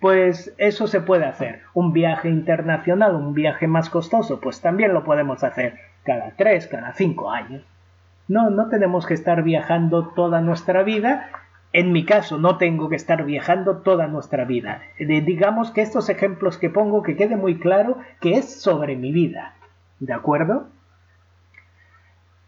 Pues 0.01 0.55
eso 0.57 0.87
se 0.87 1.03
puede 1.03 1.27
hacer. 1.27 1.61
Un 1.75 1.93
viaje 1.93 2.31
internacional, 2.31 3.15
un 3.15 3.35
viaje 3.35 3.67
más 3.67 3.91
costoso, 3.91 4.41
pues 4.41 4.63
también 4.63 4.95
lo 4.95 5.05
podemos 5.05 5.45
hacer 5.45 5.79
cada 6.05 6.33
tres, 6.37 6.67
cada 6.69 6.95
cinco 6.95 7.31
años. 7.31 7.63
No, 8.27 8.49
no 8.49 8.69
tenemos 8.69 9.07
que 9.07 9.15
estar 9.15 9.43
viajando 9.43 10.09
toda 10.09 10.41
nuestra 10.41 10.83
vida. 10.83 11.29
En 11.73 11.93
mi 11.93 12.05
caso, 12.05 12.39
no 12.39 12.57
tengo 12.57 12.89
que 12.89 12.97
estar 12.97 13.25
viajando 13.25 13.79
toda 13.79 14.07
nuestra 14.07 14.45
vida. 14.45 14.81
digamos 14.99 15.71
que 15.71 15.83
estos 15.83 16.09
ejemplos 16.09 16.57
que 16.57 16.71
pongo, 16.71 17.03
que 17.03 17.17
quede 17.17 17.37
muy 17.37 17.59
claro 17.59 17.99
que 18.21 18.39
es 18.39 18.61
sobre 18.61 18.97
mi 18.97 19.13
vida. 19.13 19.55
¿De 19.99 20.15
acuerdo? 20.15 20.69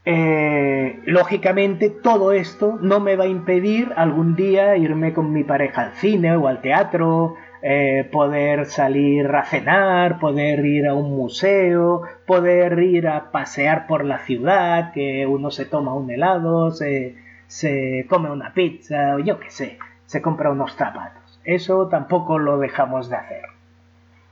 Eh, 0.04 1.00
lógicamente 1.04 1.88
todo 1.88 2.32
esto 2.32 2.76
no 2.80 2.99
me 2.99 3.14
va 3.14 3.25
a 3.25 3.28
impedir 3.28 3.92
algún 3.94 4.35
día 4.35 4.76
irme 4.76 5.12
con 5.12 5.32
mi 5.32 5.44
pareja 5.44 5.82
al 5.82 5.92
cine 5.92 6.35
o 6.35 6.49
al 6.49 6.61
teatro, 6.61 7.37
eh, 7.62 8.09
poder 8.11 8.66
salir 8.66 9.28
a 9.28 9.44
cenar, 9.44 10.18
poder 10.18 10.66
ir 10.66 10.88
a 10.88 10.94
un 10.94 11.16
museo, 11.16 12.02
poder 12.26 12.80
ir 12.80 13.06
a 13.06 13.30
pasear 13.30 13.87
por 13.87 14.04
la 14.04 14.18
ciudad, 14.18 14.92
que 14.92 15.25
uno 15.28 15.52
se 15.52 15.66
toma 15.66 15.94
un 15.94 16.11
helado, 16.11 16.73
se, 16.73 17.14
se 17.47 18.04
come 18.09 18.28
una 18.30 18.52
pizza 18.54 19.14
o 19.14 19.21
yo 19.21 19.38
qué 19.38 19.50
sé, 19.50 19.78
se 20.06 20.21
compra 20.21 20.50
unos 20.50 20.75
zapatos. 20.75 21.40
Eso 21.44 21.87
tampoco 21.87 22.38
lo 22.38 22.59
dejamos 22.59 23.09
de 23.09 23.16
hacer. 23.16 23.44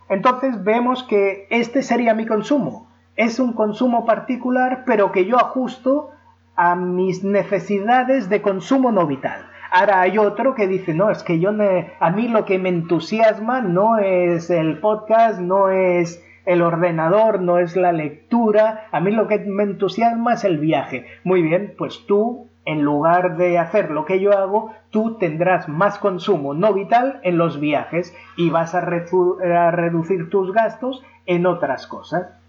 Entonces 0.09 0.65
vemos 0.65 1.05
que 1.05 1.47
este 1.51 1.83
sería 1.83 2.15
mi 2.15 2.27
consumo 2.27 2.90
es 3.21 3.39
un 3.39 3.53
consumo 3.53 4.07
particular, 4.07 4.85
pero 4.87 5.13
que 5.13 5.27
yo 5.27 5.37
ajusto 5.37 6.09
a 6.57 6.75
mis 6.75 7.23
necesidades 7.23 8.31
de 8.31 8.41
consumo 8.41 8.93
no 8.93 9.07
vital. 9.07 9.43
Ahora 9.71 10.01
hay 10.01 10.17
otro 10.17 10.55
que 10.55 10.67
dice, 10.67 10.95
no, 10.95 11.11
es 11.11 11.23
que 11.23 11.39
yo 11.39 11.51
a 11.51 12.11
mí 12.13 12.29
lo 12.29 12.47
que 12.47 12.59
me 12.59 12.71
entusiasma 12.71 13.61
no 13.61 13.99
es 13.99 14.49
el 14.49 14.79
podcast, 14.79 15.39
no 15.39 15.69
es 15.69 16.25
el 16.47 16.63
ordenador, 16.63 17.43
no 17.43 17.59
es 17.59 17.77
la 17.77 17.93
lectura, 17.93 18.87
a 18.91 19.01
mí 19.01 19.11
lo 19.11 19.29
que 19.29 19.39
me 19.41 19.65
entusiasma 19.65 20.33
es 20.33 20.45
el 20.45 20.57
viaje. 20.57 21.05
Muy 21.23 21.43
bien, 21.43 21.75
pues 21.77 22.07
tú, 22.07 22.49
en 22.65 22.81
lugar 22.81 23.37
de 23.37 23.59
hacer 23.59 23.91
lo 23.91 24.07
que 24.07 24.19
yo 24.21 24.33
hago, 24.33 24.73
tú 24.89 25.19
tendrás 25.19 25.69
más 25.69 25.99
consumo 25.99 26.55
no 26.55 26.73
vital 26.73 27.21
en 27.23 27.37
los 27.37 27.61
viajes 27.61 28.17
y 28.39 28.49
vas 28.49 28.75
a 28.75 28.81
reducir 28.81 30.31
tus 30.31 30.55
gastos 30.55 31.05
en 31.27 31.45
otras 31.45 31.87
cosas. 31.87 32.40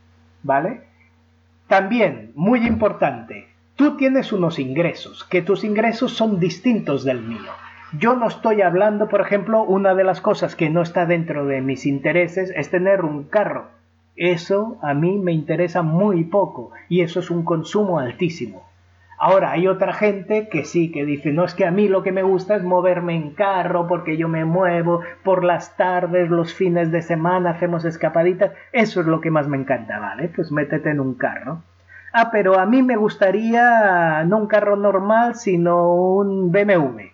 ¿Vale? 0.44 0.82
También, 1.68 2.32
muy 2.36 2.66
importante, 2.68 3.48
tú 3.76 3.98
tienes 3.98 4.34
unos 4.34 4.60
ingresos, 4.60 5.24
que 5.24 5.42
tus 5.42 5.64
ingresos 5.64 6.14
son 6.14 6.40
distintos 6.40 7.04
del 7.04 7.22
mío. 7.22 7.52
Yo 7.98 8.16
no 8.16 8.28
estoy 8.28 8.62
hablando, 8.62 9.10
por 9.10 9.22
ejemplo, 9.22 9.64
una 9.64 9.94
de 9.96 10.04
las 10.04 10.22
cosas 10.22 10.56
que 10.56 10.70
no 10.70 10.82
está 10.82 11.06
dentro 11.06 11.46
de 11.46 11.62
mis 11.62 11.86
intereses 11.86 12.52
es 12.56 12.70
tener 12.70 13.04
un 13.04 13.24
carro. 13.24 13.68
Eso 14.16 14.78
a 14.82 14.94
mí 14.94 15.18
me 15.18 15.34
interesa 15.34 15.82
muy 15.82 16.24
poco 16.24 16.72
y 16.90 17.02
eso 17.02 17.20
es 17.20 17.30
un 17.30 17.44
consumo 17.44 18.00
altísimo. 18.00 18.71
Ahora, 19.24 19.52
hay 19.52 19.68
otra 19.68 19.94
gente 19.94 20.50
que 20.50 20.66
sí, 20.66 20.92
que 20.92 21.06
dice, 21.06 21.32
no 21.32 21.46
es 21.46 21.54
que 21.54 21.68
a 21.68 21.70
mí 21.70 21.88
lo 21.88 22.02
que 22.02 22.12
me 22.12 22.24
gusta 22.24 22.56
es 22.56 22.64
moverme 22.64 23.16
en 23.16 23.36
carro 23.36 23.86
porque 23.86 24.18
yo 24.18 24.28
me 24.28 24.46
muevo 24.46 25.02
por 25.24 25.44
las 25.44 25.78
tardes, 25.78 26.32
los 26.32 26.56
fines 26.56 26.92
de 26.92 27.04
semana, 27.04 27.52
hacemos 27.52 27.86
escapaditas, 27.86 28.54
eso 28.72 29.00
es 29.00 29.06
lo 29.06 29.22
que 29.22 29.30
más 29.30 29.48
me 29.48 29.58
encanta, 29.58 30.00
¿vale? 30.00 30.32
Pues 30.36 30.52
métete 30.52 30.90
en 30.90 31.00
un 31.00 31.14
carro. 31.14 31.62
Ah, 32.12 32.32
pero 32.32 32.58
a 32.58 32.66
mí 32.66 32.82
me 32.82 32.96
gustaría 32.96 34.24
no 34.24 34.40
un 34.40 34.48
carro 34.48 34.76
normal, 34.76 35.36
sino 35.36 35.94
un 35.94 36.52
BMW. 36.52 37.12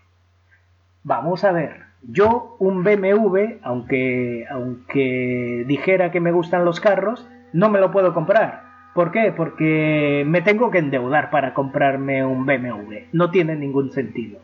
Vamos 1.04 1.44
a 1.44 1.52
ver, 1.52 1.88
yo 2.04 2.56
un 2.60 2.86
BMW, 2.86 3.60
aunque, 3.64 4.46
aunque 4.50 5.66
dijera 5.68 6.10
que 6.12 6.22
me 6.22 6.32
gustan 6.32 6.64
los 6.64 6.80
carros, 6.80 7.28
no 7.52 7.68
me 7.70 7.82
lo 7.82 7.92
puedo 7.92 8.14
comprar 8.14 8.67
¿Por 8.98 9.12
qué? 9.12 9.32
Porque 9.32 10.24
me 10.26 10.42
tengo 10.42 10.72
que 10.72 10.80
endeudar 10.80 11.30
para 11.30 11.54
comprarme 11.54 12.26
un 12.26 12.48
BMW. 12.48 13.06
No 13.12 13.30
tiene 13.30 13.56
ningún 13.56 13.92
sentido. 13.92 14.40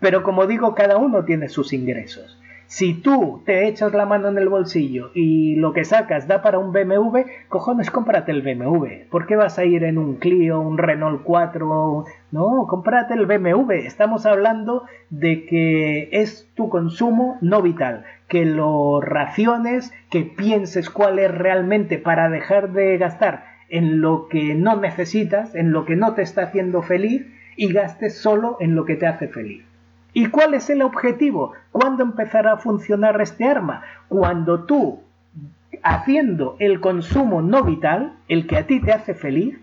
Pero 0.00 0.22
como 0.22 0.46
digo, 0.46 0.74
cada 0.74 0.98
uno 0.98 1.24
tiene 1.24 1.48
sus 1.48 1.72
ingresos. 1.72 2.38
Si 2.66 2.92
tú 2.92 3.42
te 3.46 3.66
echas 3.68 3.94
la 3.94 4.04
mano 4.04 4.28
en 4.28 4.36
el 4.36 4.50
bolsillo 4.50 5.12
y 5.14 5.56
lo 5.56 5.72
que 5.72 5.86
sacas 5.86 6.28
da 6.28 6.42
para 6.42 6.58
un 6.58 6.72
BMW, 6.72 7.20
cojones, 7.48 7.90
cómprate 7.90 8.32
el 8.32 8.42
BMW. 8.42 9.08
¿Por 9.10 9.26
qué 9.26 9.34
vas 9.34 9.58
a 9.58 9.64
ir 9.64 9.82
en 9.82 9.96
un 9.96 10.16
Clio, 10.16 10.60
un 10.60 10.76
Renault 10.76 11.22
4? 11.22 12.04
No, 12.32 12.66
cómprate 12.68 13.14
el 13.14 13.24
BMW. 13.24 13.70
Estamos 13.86 14.26
hablando 14.26 14.84
de 15.08 15.46
que 15.46 16.10
es 16.12 16.50
tu 16.54 16.68
consumo 16.68 17.38
no 17.40 17.62
vital. 17.62 18.04
Que 18.28 18.44
lo 18.44 19.00
raciones, 19.00 19.90
que 20.10 20.24
pienses 20.24 20.90
cuál 20.90 21.18
es 21.18 21.30
realmente 21.30 21.96
para 21.96 22.28
dejar 22.28 22.72
de 22.72 22.98
gastar 22.98 23.55
en 23.68 24.00
lo 24.00 24.28
que 24.28 24.54
no 24.54 24.76
necesitas, 24.76 25.54
en 25.54 25.72
lo 25.72 25.84
que 25.84 25.96
no 25.96 26.14
te 26.14 26.22
está 26.22 26.42
haciendo 26.42 26.82
feliz 26.82 27.26
y 27.56 27.72
gastes 27.72 28.18
solo 28.18 28.56
en 28.60 28.74
lo 28.74 28.84
que 28.84 28.96
te 28.96 29.06
hace 29.06 29.28
feliz. 29.28 29.64
¿Y 30.12 30.26
cuál 30.26 30.54
es 30.54 30.70
el 30.70 30.82
objetivo? 30.82 31.52
¿Cuándo 31.72 32.02
empezará 32.02 32.54
a 32.54 32.58
funcionar 32.58 33.20
este 33.20 33.44
arma? 33.44 33.82
Cuando 34.08 34.64
tú, 34.64 35.02
haciendo 35.82 36.56
el 36.58 36.80
consumo 36.80 37.42
no 37.42 37.64
vital, 37.64 38.14
el 38.28 38.46
que 38.46 38.56
a 38.56 38.66
ti 38.66 38.80
te 38.80 38.92
hace 38.92 39.14
feliz, 39.14 39.58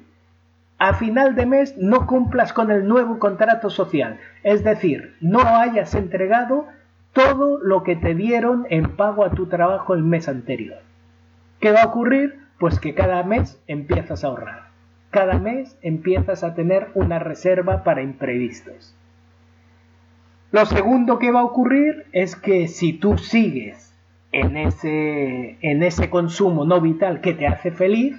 a 0.78 0.94
final 0.94 1.36
de 1.36 1.46
mes 1.46 1.78
no 1.78 2.06
cumplas 2.06 2.52
con 2.52 2.70
el 2.70 2.88
nuevo 2.88 3.18
contrato 3.18 3.70
social, 3.70 4.20
es 4.44 4.64
decir, 4.64 5.16
no 5.22 5.40
hayas 5.40 5.96
entregado 5.96 6.68
todo 7.14 7.60
lo 7.60 7.84
que 7.84 7.96
te 7.96 8.14
dieron 8.16 8.68
en 8.70 8.96
pago 8.96 9.24
a 9.24 9.32
tu 9.32 9.46
trabajo 9.46 9.94
el 9.94 10.04
mes 10.04 10.28
anterior. 10.28 10.80
¿Qué 11.62 11.72
va 11.72 11.84
a 11.84 11.88
ocurrir? 11.88 12.43
Pues 12.64 12.80
que 12.80 12.94
cada 12.94 13.24
mes 13.24 13.62
empiezas 13.68 14.24
a 14.24 14.28
ahorrar. 14.28 14.70
Cada 15.12 15.38
mes 15.38 15.78
empiezas 15.82 16.46
a 16.46 16.56
tener 16.56 16.92
una 16.94 17.20
reserva 17.20 17.84
para 17.84 18.02
imprevistos. 18.02 18.96
Lo 20.54 20.66
segundo 20.66 21.20
que 21.20 21.34
va 21.34 21.42
a 21.42 21.44
ocurrir 21.44 22.06
es 22.14 22.38
que 22.38 22.70
si 22.70 22.94
tú 22.94 23.18
sigues 23.18 23.94
en 24.32 24.56
ese, 24.56 25.58
en 25.60 25.84
ese 25.84 26.10
consumo 26.10 26.64
no 26.64 26.80
vital 26.80 27.20
que 27.20 27.34
te 27.34 27.48
hace 27.48 27.72
feliz, 27.72 28.16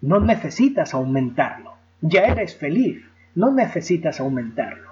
no 0.00 0.18
necesitas 0.18 0.94
aumentarlo. 0.94 1.74
Ya 2.00 2.22
eres 2.22 2.56
feliz, 2.56 3.04
no 3.34 3.52
necesitas 3.52 4.20
aumentarlo. 4.20 4.90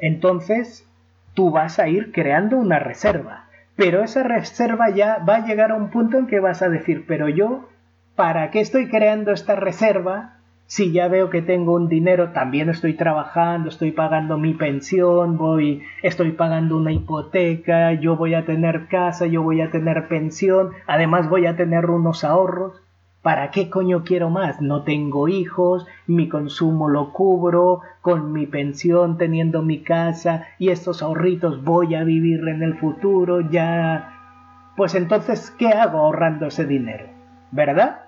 Entonces, 0.00 0.90
tú 1.34 1.52
vas 1.52 1.78
a 1.78 1.86
ir 1.86 2.10
creando 2.10 2.56
una 2.56 2.80
reserva. 2.80 3.47
Pero 3.78 4.02
esa 4.02 4.24
reserva 4.24 4.90
ya 4.90 5.18
va 5.18 5.36
a 5.36 5.46
llegar 5.46 5.70
a 5.70 5.76
un 5.76 5.90
punto 5.90 6.18
en 6.18 6.26
que 6.26 6.40
vas 6.40 6.62
a 6.62 6.68
decir, 6.68 7.04
pero 7.06 7.28
yo 7.28 7.68
¿para 8.16 8.50
qué 8.50 8.58
estoy 8.58 8.88
creando 8.88 9.30
esta 9.30 9.54
reserva 9.54 10.34
si 10.66 10.90
ya 10.90 11.06
veo 11.06 11.30
que 11.30 11.42
tengo 11.42 11.74
un 11.74 11.88
dinero, 11.88 12.32
también 12.32 12.68
estoy 12.70 12.94
trabajando, 12.94 13.68
estoy 13.68 13.92
pagando 13.92 14.36
mi 14.36 14.52
pensión, 14.52 15.38
voy, 15.38 15.82
estoy 16.02 16.32
pagando 16.32 16.76
una 16.76 16.90
hipoteca, 16.90 17.92
yo 17.92 18.16
voy 18.16 18.34
a 18.34 18.44
tener 18.44 18.88
casa, 18.88 19.26
yo 19.26 19.44
voy 19.44 19.60
a 19.60 19.70
tener 19.70 20.08
pensión, 20.08 20.72
además 20.88 21.28
voy 21.28 21.46
a 21.46 21.54
tener 21.54 21.86
unos 21.86 22.24
ahorros. 22.24 22.82
¿Para 23.28 23.50
qué 23.50 23.68
coño 23.68 24.04
quiero 24.04 24.30
más? 24.30 24.62
No 24.62 24.84
tengo 24.84 25.28
hijos, 25.28 25.86
mi 26.06 26.30
consumo 26.30 26.88
lo 26.88 27.12
cubro, 27.12 27.82
con 28.00 28.32
mi 28.32 28.46
pensión 28.46 29.18
teniendo 29.18 29.60
mi 29.60 29.82
casa 29.82 30.46
y 30.58 30.70
estos 30.70 31.02
ahorritos 31.02 31.62
voy 31.62 31.94
a 31.94 32.04
vivir 32.04 32.48
en 32.48 32.62
el 32.62 32.78
futuro, 32.78 33.42
ya... 33.50 34.72
Pues 34.78 34.94
entonces, 34.94 35.50
¿qué 35.58 35.68
hago 35.68 35.98
ahorrando 35.98 36.46
ese 36.46 36.64
dinero? 36.64 37.04
¿Verdad? 37.52 38.06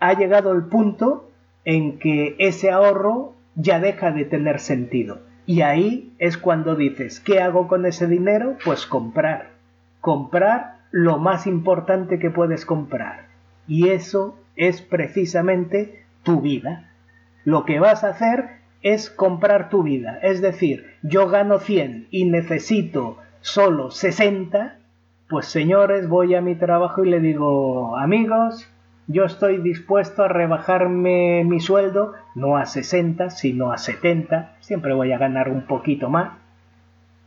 ha 0.00 0.14
llegado 0.14 0.50
el 0.52 0.64
punto 0.64 1.28
en 1.66 1.98
que 1.98 2.34
ese 2.38 2.70
ahorro 2.70 3.34
ya 3.56 3.80
deja 3.80 4.12
de 4.12 4.24
tener 4.24 4.60
sentido. 4.60 5.18
Y 5.44 5.60
ahí 5.60 6.14
es 6.18 6.38
cuando 6.38 6.74
dices, 6.74 7.20
¿qué 7.20 7.42
hago 7.42 7.68
con 7.68 7.84
ese 7.84 8.06
dinero? 8.06 8.56
Pues 8.64 8.86
comprar. 8.86 9.50
Comprar 10.00 10.78
lo 10.90 11.18
más 11.18 11.46
importante 11.46 12.18
que 12.18 12.30
puedes 12.30 12.64
comprar. 12.64 13.26
Y 13.66 13.88
eso 13.88 14.38
es 14.56 14.82
precisamente 14.82 16.04
tu 16.22 16.40
vida. 16.40 16.90
Lo 17.44 17.64
que 17.64 17.78
vas 17.80 18.04
a 18.04 18.08
hacer 18.08 18.64
es 18.82 19.10
comprar 19.10 19.70
tu 19.70 19.82
vida. 19.82 20.18
Es 20.22 20.40
decir, 20.40 20.86
yo 21.02 21.28
gano 21.28 21.58
100 21.58 22.08
y 22.10 22.26
necesito 22.26 23.18
solo 23.40 23.90
60, 23.90 24.78
pues 25.28 25.46
señores, 25.46 26.08
voy 26.08 26.34
a 26.34 26.40
mi 26.40 26.54
trabajo 26.54 27.04
y 27.04 27.10
le 27.10 27.20
digo, 27.20 27.96
amigos, 27.96 28.70
yo 29.06 29.24
estoy 29.24 29.58
dispuesto 29.58 30.22
a 30.22 30.28
rebajarme 30.28 31.44
mi 31.44 31.60
sueldo, 31.60 32.14
no 32.34 32.56
a 32.56 32.66
60, 32.66 33.30
sino 33.30 33.72
a 33.72 33.78
70, 33.78 34.56
siempre 34.60 34.94
voy 34.94 35.12
a 35.12 35.18
ganar 35.18 35.50
un 35.50 35.66
poquito 35.66 36.08
más, 36.08 36.32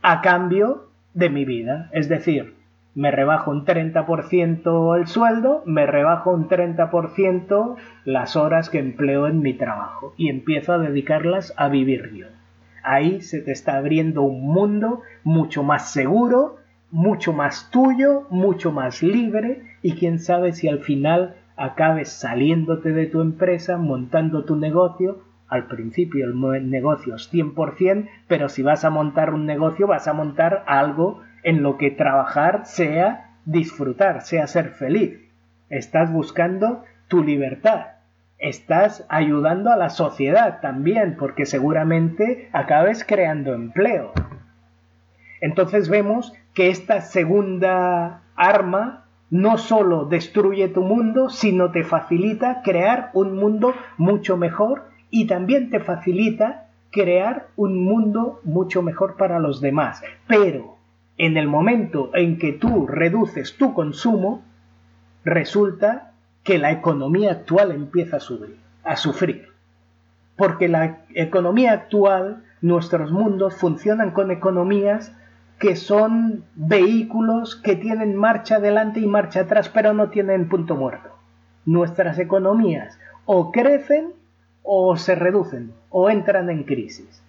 a 0.02 0.20
cambio 0.20 0.88
de 1.14 1.30
mi 1.30 1.44
vida. 1.44 1.88
Es 1.92 2.08
decir, 2.08 2.57
me 2.98 3.12
rebajo 3.12 3.52
un 3.52 3.64
30% 3.64 4.98
el 4.98 5.06
sueldo, 5.06 5.62
me 5.66 5.86
rebajo 5.86 6.32
un 6.32 6.48
30% 6.48 7.76
las 8.04 8.34
horas 8.34 8.70
que 8.70 8.80
empleo 8.80 9.28
en 9.28 9.40
mi 9.40 9.54
trabajo 9.54 10.14
y 10.16 10.28
empiezo 10.28 10.72
a 10.72 10.78
dedicarlas 10.78 11.54
a 11.56 11.68
vivir 11.68 12.12
yo. 12.12 12.26
Ahí 12.82 13.20
se 13.20 13.40
te 13.40 13.52
está 13.52 13.76
abriendo 13.76 14.22
un 14.22 14.42
mundo 14.42 15.02
mucho 15.22 15.62
más 15.62 15.92
seguro, 15.92 16.56
mucho 16.90 17.32
más 17.32 17.70
tuyo, 17.70 18.26
mucho 18.30 18.72
más 18.72 19.00
libre 19.04 19.62
y 19.80 19.92
quién 19.92 20.18
sabe 20.18 20.52
si 20.52 20.66
al 20.66 20.80
final 20.80 21.36
acabes 21.56 22.08
saliéndote 22.08 22.90
de 22.90 23.06
tu 23.06 23.20
empresa, 23.20 23.76
montando 23.76 24.44
tu 24.44 24.56
negocio. 24.56 25.20
Al 25.46 25.68
principio 25.68 26.26
el 26.26 26.68
negocio 26.68 27.14
es 27.14 27.32
100%, 27.32 28.08
pero 28.26 28.48
si 28.48 28.64
vas 28.64 28.84
a 28.84 28.90
montar 28.90 29.32
un 29.32 29.46
negocio 29.46 29.86
vas 29.86 30.08
a 30.08 30.14
montar 30.14 30.64
algo 30.66 31.20
en 31.42 31.62
lo 31.62 31.76
que 31.76 31.90
trabajar 31.90 32.66
sea 32.66 33.30
disfrutar, 33.44 34.22
sea 34.22 34.46
ser 34.46 34.70
feliz. 34.70 35.20
Estás 35.70 36.12
buscando 36.12 36.84
tu 37.08 37.22
libertad. 37.22 37.86
Estás 38.38 39.04
ayudando 39.08 39.70
a 39.70 39.76
la 39.76 39.90
sociedad 39.90 40.60
también, 40.60 41.16
porque 41.18 41.44
seguramente 41.44 42.48
acabes 42.52 43.04
creando 43.04 43.54
empleo. 43.54 44.12
Entonces 45.40 45.88
vemos 45.88 46.32
que 46.54 46.70
esta 46.70 47.00
segunda 47.00 48.22
arma 48.36 49.04
no 49.30 49.58
solo 49.58 50.06
destruye 50.06 50.68
tu 50.68 50.82
mundo, 50.82 51.28
sino 51.28 51.70
te 51.70 51.84
facilita 51.84 52.62
crear 52.62 53.10
un 53.12 53.36
mundo 53.36 53.74
mucho 53.96 54.36
mejor 54.36 54.84
y 55.10 55.26
también 55.26 55.70
te 55.70 55.80
facilita 55.80 56.68
crear 56.90 57.48
un 57.56 57.84
mundo 57.84 58.40
mucho 58.44 58.82
mejor 58.82 59.16
para 59.16 59.38
los 59.38 59.60
demás. 59.60 60.02
Pero 60.26 60.77
en 61.18 61.36
el 61.36 61.48
momento 61.48 62.10
en 62.14 62.38
que 62.38 62.52
tú 62.52 62.86
reduces 62.86 63.56
tu 63.56 63.74
consumo, 63.74 64.42
resulta 65.24 66.12
que 66.44 66.58
la 66.58 66.70
economía 66.70 67.32
actual 67.32 67.72
empieza 67.72 68.18
a, 68.84 68.96
sufrir. 68.96 69.48
Porque 70.36 70.68
la 70.68 71.00
economía 71.14 71.72
actual, 71.72 72.44
nuestros 72.62 73.10
mundos 73.10 73.56
funcionan 73.56 74.12
con 74.12 74.30
economías 74.30 75.12
que 75.58 75.74
son 75.74 76.44
vehículos 76.54 77.56
que 77.56 77.74
tienen 77.74 78.14
marcha 78.14 78.56
adelante 78.56 79.00
y 79.00 79.06
marcha 79.06 79.40
atrás, 79.40 79.68
pero 79.68 79.92
no 79.92 80.08
tienen 80.10 80.48
punto 80.48 80.76
muerto. 80.76 81.10
Nuestras 81.66 82.20
economías 82.20 82.96
o 83.26 83.50
crecen 83.50 84.12
o 84.62 84.96
se 84.96 85.16
reducen 85.16 85.72
o 85.90 86.08
entran 86.08 86.48
en 86.48 86.62
crisis. 86.62 87.22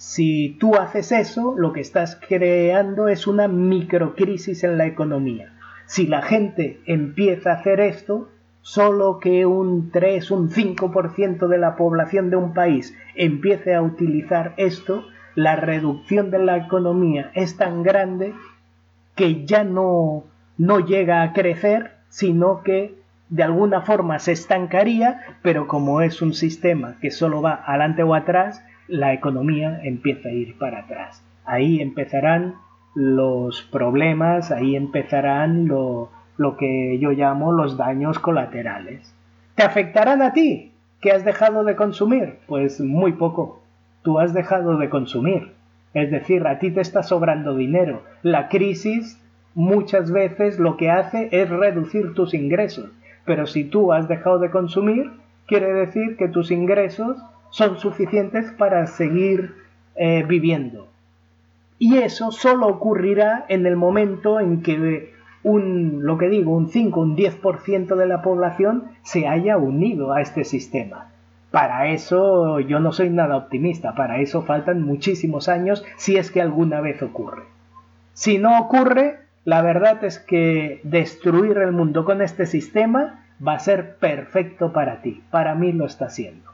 Si 0.00 0.56
tú 0.58 0.76
haces 0.76 1.12
eso, 1.12 1.54
lo 1.58 1.74
que 1.74 1.82
estás 1.82 2.18
creando 2.26 3.08
es 3.08 3.26
una 3.26 3.48
microcrisis 3.48 4.64
en 4.64 4.78
la 4.78 4.86
economía. 4.86 5.52
Si 5.84 6.06
la 6.06 6.22
gente 6.22 6.80
empieza 6.86 7.50
a 7.50 7.56
hacer 7.56 7.80
esto, 7.80 8.30
solo 8.62 9.18
que 9.18 9.44
un 9.44 9.90
3, 9.90 10.30
un 10.30 10.48
5% 10.48 11.48
de 11.48 11.58
la 11.58 11.76
población 11.76 12.30
de 12.30 12.36
un 12.36 12.54
país 12.54 12.96
empiece 13.14 13.74
a 13.74 13.82
utilizar 13.82 14.54
esto, 14.56 15.04
la 15.34 15.56
reducción 15.56 16.30
de 16.30 16.38
la 16.38 16.56
economía 16.56 17.30
es 17.34 17.58
tan 17.58 17.82
grande 17.82 18.32
que 19.14 19.44
ya 19.44 19.64
no, 19.64 20.24
no 20.56 20.80
llega 20.80 21.20
a 21.20 21.34
crecer, 21.34 21.98
sino 22.08 22.62
que 22.62 22.94
de 23.28 23.42
alguna 23.42 23.82
forma 23.82 24.18
se 24.18 24.32
estancaría, 24.32 25.20
pero 25.42 25.68
como 25.68 26.00
es 26.00 26.22
un 26.22 26.32
sistema 26.32 26.96
que 27.02 27.10
solo 27.10 27.42
va 27.42 27.62
adelante 27.66 28.02
o 28.02 28.14
atrás, 28.14 28.64
la 28.90 29.12
economía 29.12 29.80
empieza 29.82 30.28
a 30.28 30.32
ir 30.32 30.58
para 30.58 30.80
atrás. 30.80 31.22
Ahí 31.44 31.80
empezarán 31.80 32.56
los 32.94 33.62
problemas, 33.62 34.50
ahí 34.50 34.76
empezarán 34.76 35.68
lo, 35.68 36.10
lo 36.36 36.56
que 36.56 36.98
yo 36.98 37.12
llamo 37.12 37.52
los 37.52 37.76
daños 37.76 38.18
colaterales. 38.18 39.14
¿Te 39.54 39.62
afectarán 39.62 40.22
a 40.22 40.32
ti? 40.32 40.72
¿Que 41.00 41.12
has 41.12 41.24
dejado 41.24 41.64
de 41.64 41.76
consumir? 41.76 42.38
Pues 42.46 42.80
muy 42.80 43.12
poco 43.12 43.60
tú 44.02 44.18
has 44.18 44.34
dejado 44.34 44.76
de 44.78 44.88
consumir. 44.88 45.52
Es 45.94 46.10
decir, 46.10 46.46
a 46.46 46.58
ti 46.58 46.70
te 46.70 46.80
está 46.80 47.02
sobrando 47.02 47.54
dinero. 47.54 48.02
La 48.22 48.48
crisis 48.48 49.20
muchas 49.54 50.10
veces 50.12 50.58
lo 50.58 50.76
que 50.76 50.90
hace 50.90 51.28
es 51.32 51.48
reducir 51.48 52.14
tus 52.14 52.34
ingresos. 52.34 52.90
Pero 53.24 53.46
si 53.46 53.64
tú 53.64 53.92
has 53.92 54.08
dejado 54.08 54.38
de 54.38 54.50
consumir, 54.50 55.10
quiere 55.46 55.72
decir 55.72 56.16
que 56.16 56.28
tus 56.28 56.50
ingresos 56.50 57.18
son 57.50 57.78
suficientes 57.78 58.50
para 58.52 58.86
seguir 58.86 59.54
eh, 59.96 60.24
viviendo. 60.26 60.88
Y 61.78 61.98
eso 61.98 62.30
solo 62.30 62.66
ocurrirá 62.68 63.44
en 63.48 63.66
el 63.66 63.76
momento 63.76 64.40
en 64.40 64.62
que 64.62 65.14
un, 65.42 66.04
lo 66.04 66.18
que 66.18 66.28
digo, 66.28 66.54
un 66.54 66.68
5, 66.68 67.00
un 67.00 67.16
10% 67.16 67.96
de 67.96 68.06
la 68.06 68.22
población 68.22 68.84
se 69.02 69.26
haya 69.26 69.56
unido 69.56 70.12
a 70.12 70.20
este 70.20 70.44
sistema. 70.44 71.08
Para 71.50 71.88
eso 71.88 72.60
yo 72.60 72.78
no 72.78 72.92
soy 72.92 73.10
nada 73.10 73.36
optimista, 73.36 73.94
para 73.94 74.20
eso 74.20 74.42
faltan 74.42 74.82
muchísimos 74.82 75.48
años 75.48 75.84
si 75.96 76.16
es 76.16 76.30
que 76.30 76.40
alguna 76.40 76.80
vez 76.80 77.02
ocurre. 77.02 77.42
Si 78.12 78.38
no 78.38 78.60
ocurre, 78.60 79.20
la 79.44 79.62
verdad 79.62 80.04
es 80.04 80.18
que 80.18 80.80
destruir 80.84 81.58
el 81.58 81.72
mundo 81.72 82.04
con 82.04 82.22
este 82.22 82.46
sistema 82.46 83.24
va 83.46 83.54
a 83.54 83.58
ser 83.58 83.96
perfecto 83.96 84.72
para 84.72 85.00
ti, 85.00 85.22
para 85.30 85.54
mí 85.54 85.72
lo 85.72 85.86
está 85.86 86.10
siendo. 86.10 86.49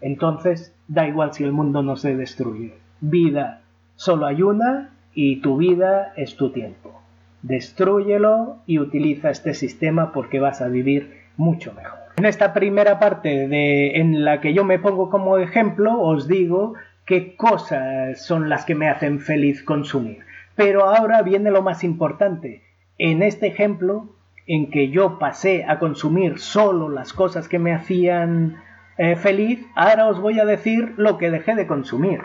Entonces, 0.00 0.74
da 0.88 1.06
igual 1.06 1.32
si 1.32 1.44
el 1.44 1.52
mundo 1.52 1.82
no 1.82 1.96
se 1.96 2.16
destruye. 2.16 2.74
Vida 3.00 3.62
solo 3.96 4.26
hay 4.26 4.42
una 4.42 4.90
y 5.14 5.36
tu 5.36 5.56
vida 5.56 6.12
es 6.16 6.36
tu 6.36 6.50
tiempo. 6.50 7.00
Destrúyelo 7.42 8.58
y 8.66 8.78
utiliza 8.78 9.30
este 9.30 9.54
sistema 9.54 10.12
porque 10.12 10.40
vas 10.40 10.60
a 10.60 10.68
vivir 10.68 11.22
mucho 11.36 11.72
mejor. 11.72 11.98
En 12.16 12.24
esta 12.24 12.52
primera 12.52 12.98
parte 12.98 13.46
de, 13.46 13.96
en 13.96 14.24
la 14.24 14.40
que 14.40 14.54
yo 14.54 14.64
me 14.64 14.78
pongo 14.78 15.10
como 15.10 15.38
ejemplo, 15.38 16.00
os 16.00 16.26
digo 16.26 16.74
qué 17.04 17.36
cosas 17.36 18.24
son 18.24 18.48
las 18.48 18.64
que 18.64 18.74
me 18.74 18.88
hacen 18.88 19.20
feliz 19.20 19.62
consumir. 19.62 20.20
Pero 20.54 20.88
ahora 20.88 21.22
viene 21.22 21.50
lo 21.50 21.62
más 21.62 21.84
importante. 21.84 22.62
En 22.98 23.22
este 23.22 23.46
ejemplo, 23.46 24.08
en 24.46 24.70
que 24.70 24.88
yo 24.88 25.18
pasé 25.18 25.64
a 25.64 25.78
consumir 25.78 26.38
solo 26.38 26.88
las 26.88 27.12
cosas 27.12 27.48
que 27.48 27.58
me 27.58 27.74
hacían 27.74 28.62
eh, 28.98 29.16
feliz, 29.16 29.66
ahora 29.74 30.06
os 30.06 30.20
voy 30.20 30.40
a 30.40 30.44
decir 30.44 30.94
lo 30.96 31.18
que 31.18 31.30
dejé 31.30 31.54
de 31.54 31.66
consumir. 31.66 32.22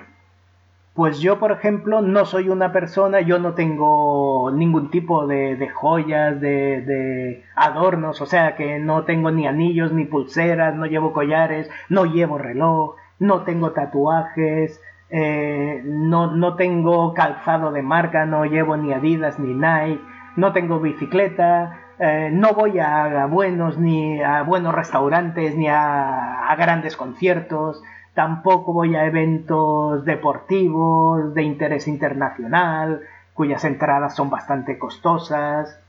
Pues 0.93 1.19
yo, 1.21 1.39
por 1.39 1.53
ejemplo, 1.53 2.01
no 2.01 2.25
soy 2.25 2.49
una 2.49 2.73
persona, 2.73 3.21
yo 3.21 3.39
no 3.39 3.53
tengo 3.53 4.51
ningún 4.51 4.91
tipo 4.91 5.25
de, 5.25 5.69
joyas, 5.73 6.41
de, 6.41 7.43
adornos, 7.55 8.21
o 8.21 8.25
sea 8.25 8.55
que 8.55 8.77
no 8.77 9.05
tengo 9.05 9.31
ni 9.31 9.47
anillos, 9.47 9.93
ni 9.93 10.03
pulseras, 10.03 10.75
no 10.75 10.85
llevo 10.85 11.13
collares, 11.13 11.69
no 11.87 12.05
llevo 12.05 12.37
reloj, 12.37 12.95
no 13.19 13.43
tengo 13.43 13.71
tatuajes, 13.71 14.81
eh, 15.09 15.81
no, 15.85 16.35
no 16.35 16.55
tengo 16.55 17.13
calzado 17.13 17.71
de 17.71 17.81
marca, 17.81 18.25
no 18.25 18.43
llevo 18.43 18.75
ni 18.75 18.91
Adidas 18.91 19.39
ni 19.39 19.53
Nike, 19.53 20.01
no 20.35 20.51
tengo 20.51 20.79
bicicleta, 20.81 21.79
eh, 22.03 22.31
no 22.33 22.55
voy 22.55 22.79
a, 22.79 23.27
buenos 23.27 23.77
ni 23.77 24.23
a 24.23 24.41
buenos 24.41 24.73
restaurantes 24.73 25.55
ni 25.55 25.67
a, 25.67 26.51
grandes 26.57 26.97
conciertos, 26.97 27.83
tampoco 28.15 28.73
voy 28.73 28.95
a 28.95 29.05
eventos 29.05 30.03
deportivos 30.03 31.35
de 31.35 31.43
interés 31.43 31.87
internacional, 31.87 33.01
cuyas 33.35 33.63
entradas 33.65 34.15
son 34.15 34.31
bastante 34.31 34.79
costosas. 34.79 35.79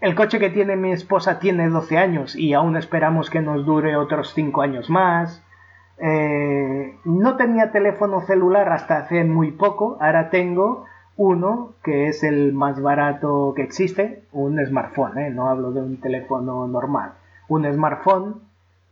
El 0.00 0.14
coche 0.14 0.38
que 0.38 0.50
tiene 0.50 0.76
mi 0.76 0.92
esposa 0.92 1.40
tiene 1.40 1.68
12 1.68 1.98
años 1.98 2.36
y 2.36 2.54
aún 2.54 2.76
esperamos 2.76 3.28
que 3.28 3.40
nos 3.40 3.66
dure 3.66 3.96
otros 3.96 4.34
5 4.34 4.62
años 4.62 4.88
más. 4.88 5.42
Eh, 5.98 6.96
no 7.04 7.36
tenía 7.36 7.72
teléfono 7.72 8.20
celular 8.20 8.68
hasta 8.72 8.98
hace 8.98 9.24
muy 9.24 9.50
poco, 9.50 9.98
ahora 10.00 10.30
tengo 10.30 10.84
uno, 11.18 11.74
que 11.82 12.06
es 12.08 12.22
el 12.22 12.52
más 12.52 12.80
barato 12.80 13.52
que 13.54 13.62
existe, 13.62 14.22
un 14.32 14.64
smartphone, 14.64 15.18
¿eh? 15.18 15.30
no 15.30 15.48
hablo 15.48 15.72
de 15.72 15.82
un 15.82 16.00
teléfono 16.00 16.68
normal. 16.68 17.14
Un 17.48 17.70
smartphone 17.70 18.36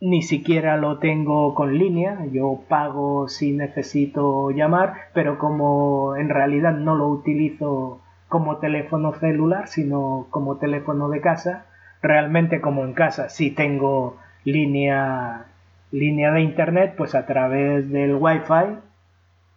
ni 0.01 0.23
siquiera 0.23 0.77
lo 0.77 0.99
tengo 0.99 1.55
con 1.55 1.79
línea, 1.79 2.27
yo 2.33 2.63
pago 2.69 3.29
si 3.29 3.53
necesito 3.53 4.51
llamar, 4.51 4.95
pero 5.15 5.39
como 5.39 6.17
en 6.17 6.29
realidad 6.29 6.73
no 6.73 6.97
lo 6.97 7.07
utilizo 7.07 8.01
como 8.29 8.57
teléfono 8.57 9.15
celular, 9.15 9.69
sino 9.69 10.27
como 10.31 10.57
teléfono 10.57 11.09
de 11.09 11.21
casa, 11.21 11.67
realmente 12.03 12.61
como 12.61 12.85
en 12.85 12.93
casa 12.93 13.29
si 13.29 13.53
tengo 13.53 14.17
línea, 14.43 15.47
línea 15.93 16.33
de 16.33 16.41
internet, 16.41 16.95
pues 16.97 17.15
a 17.15 17.25
través 17.25 17.89
del 17.89 18.17
wifi 18.17 18.79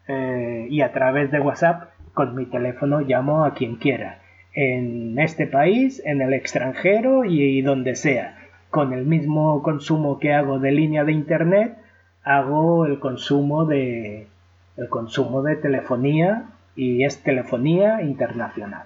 eh, 0.08 0.67
y 0.69 0.82
a 0.82 0.93
través 0.93 1.32
de 1.32 1.39
WhatsApp 1.39 1.88
con 2.19 2.36
mi 2.36 2.47
teléfono 2.47 2.99
llamo 2.99 3.45
a 3.45 3.53
quien 3.53 3.77
quiera, 3.77 4.19
en 4.51 5.17
este 5.19 5.47
país, 5.47 6.01
en 6.03 6.21
el 6.21 6.34
extranjero 6.34 7.23
y, 7.23 7.62
donde 7.62 7.95
sea. 7.95 8.38
Con 8.69 8.91
el 8.91 9.05
mismo 9.05 9.63
consumo 9.63 10.19
que 10.19 10.34
hago 10.34 10.60
de 10.60 10.73
línea 10.73 11.05
de 11.05 11.13
internet, 11.13 11.77
hago 12.25 12.86
el 12.86 12.99
consumo 12.99 13.63
de 13.63 14.27
el 14.75 14.89
consumo 14.89 15.43
de 15.43 15.55
telefonía 15.55 16.49
y 16.75 17.05
es 17.05 17.23
telefonía 17.23 18.01
internacional. 18.01 18.84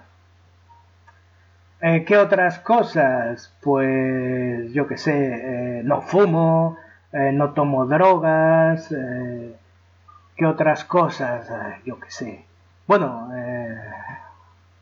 Eh, 1.80 2.04
¿Qué 2.06 2.16
otras 2.16 2.60
cosas? 2.60 3.52
Pues 3.60 4.72
yo 4.72 4.86
qué 4.86 4.96
sé, 4.96 5.80
eh, 5.80 5.82
no 5.82 6.02
fumo, 6.02 6.78
eh, 7.12 7.32
no 7.32 7.50
tomo 7.50 7.86
drogas, 7.86 8.94
¿qué 10.36 10.46
otras 10.46 10.84
cosas? 10.84 11.50
yo 11.84 11.98
qué 11.98 12.10
sé. 12.12 12.53
Bueno, 12.86 13.30
eh, 13.36 13.76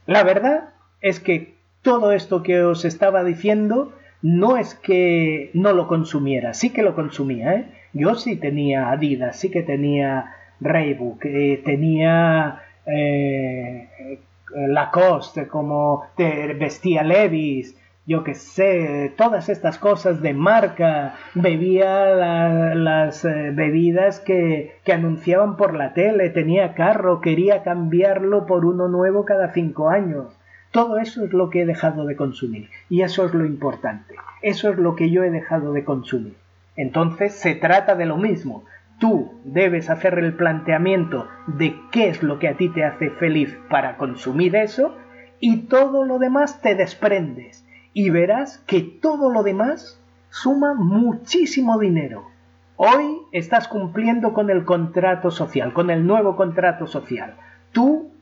la 0.07 0.23
verdad 0.25 0.71
es 1.01 1.21
que 1.21 1.55
todo 1.83 2.13
esto 2.13 2.43
que 2.43 2.63
os 2.63 2.85
estaba 2.85 3.25
diciendo 3.25 3.93
no 4.23 4.57
es 4.57 4.75
que 4.75 5.51
no 5.55 5.73
lo 5.73 5.89
consumiera, 5.89 6.55
sí 6.55 6.71
que 6.71 6.83
lo 6.83 6.95
consumía, 6.95 7.55
¿eh? 7.55 7.67
Yo 7.93 8.15
sí 8.15 8.37
tenía 8.37 8.91
Adidas, 8.91 9.39
sí 9.39 9.51
que 9.51 9.63
tenía 9.63 10.35
Reebok, 10.61 11.25
eh, 11.25 11.61
tenía 11.65 12.63
eh, 12.87 14.19
Lacoste, 14.55 15.47
como 15.49 16.05
te 16.17 16.55
vestía 16.55 17.03
Levis, 17.03 17.77
yo 18.05 18.25
que 18.25 18.35
sé, 18.35 19.15
todas 19.17 19.49
estas 19.49 19.79
cosas 19.79 20.21
de 20.23 20.35
marca, 20.35 21.15
bebía 21.35 22.75
las 22.75 23.25
eh, 23.25 23.51
bebidas 23.53 24.19
que, 24.19 24.77
que, 24.85 24.93
anunciaban 24.93 25.57
por 25.57 25.75
la 25.75 25.95
tele, 25.95 26.31
tenía 26.31 26.75
carro, 26.75 27.21
quería 27.21 27.63
cambiarlo 27.63 28.47
por 28.47 28.65
uno 28.65 28.89
nuevo 28.89 29.25
cada 29.25 29.53
cinco 29.53 29.89
años. 29.89 30.37
Todo 30.73 30.99
eso 30.99 31.25
es 31.25 31.33
lo 31.33 31.51
que 31.51 31.63
he 31.63 31.67
dejado 31.67 32.07
de 32.07 32.17
consumir 32.17 32.71
y 32.89 33.03
eso 33.03 33.25
es 33.27 33.35
lo 33.35 33.45
importante, 33.45 34.15
eso 34.41 34.71
es 34.71 34.79
lo 34.79 34.97
que 34.97 35.11
yo 35.11 35.23
he 35.23 35.31
dejado 35.31 35.73
de 35.73 35.85
consumir. 35.85 36.35
Entonces 36.77 37.35
se 37.35 37.55
trata 37.55 37.95
de 37.95 38.07
lo 38.07 38.17
mismo. 38.17 38.65
Tú 38.99 39.33
debes 39.45 39.91
hacer 39.91 40.19
el 40.19 40.35
planteamiento 40.35 41.29
de 41.47 41.77
qué 41.91 42.09
es 42.09 42.23
lo 42.23 42.39
que 42.39 42.49
a 42.49 42.57
ti 42.57 42.69
te 42.69 42.85
hace 42.85 43.11
feliz 43.11 43.57
para 43.69 43.97
consumir 43.97 44.57
eso 44.57 44.97
y 45.41 45.67
todo 45.67 46.05
lo 46.05 46.19
demás 46.19 46.63
te 46.63 46.75
desprendes 46.75 47.67
y 47.95 48.11
verás 48.11 48.59
que 48.67 48.81
todo 48.81 49.31
lo 49.31 49.43
demás 49.43 50.01
suma 50.31 50.75
muchísimo 50.75 51.79
dinero. 51.79 52.31
Hoy 52.77 53.19
estás 53.33 53.69
cumpliendo 53.69 54.33
con 54.33 54.51
el 54.51 54.65
contrato 54.65 55.31
social, 55.31 55.73
con 55.73 55.91
el 55.91 56.07
nuevo 56.07 56.37
contrato 56.37 56.87
social. 56.87 57.35
Tú 57.73 58.13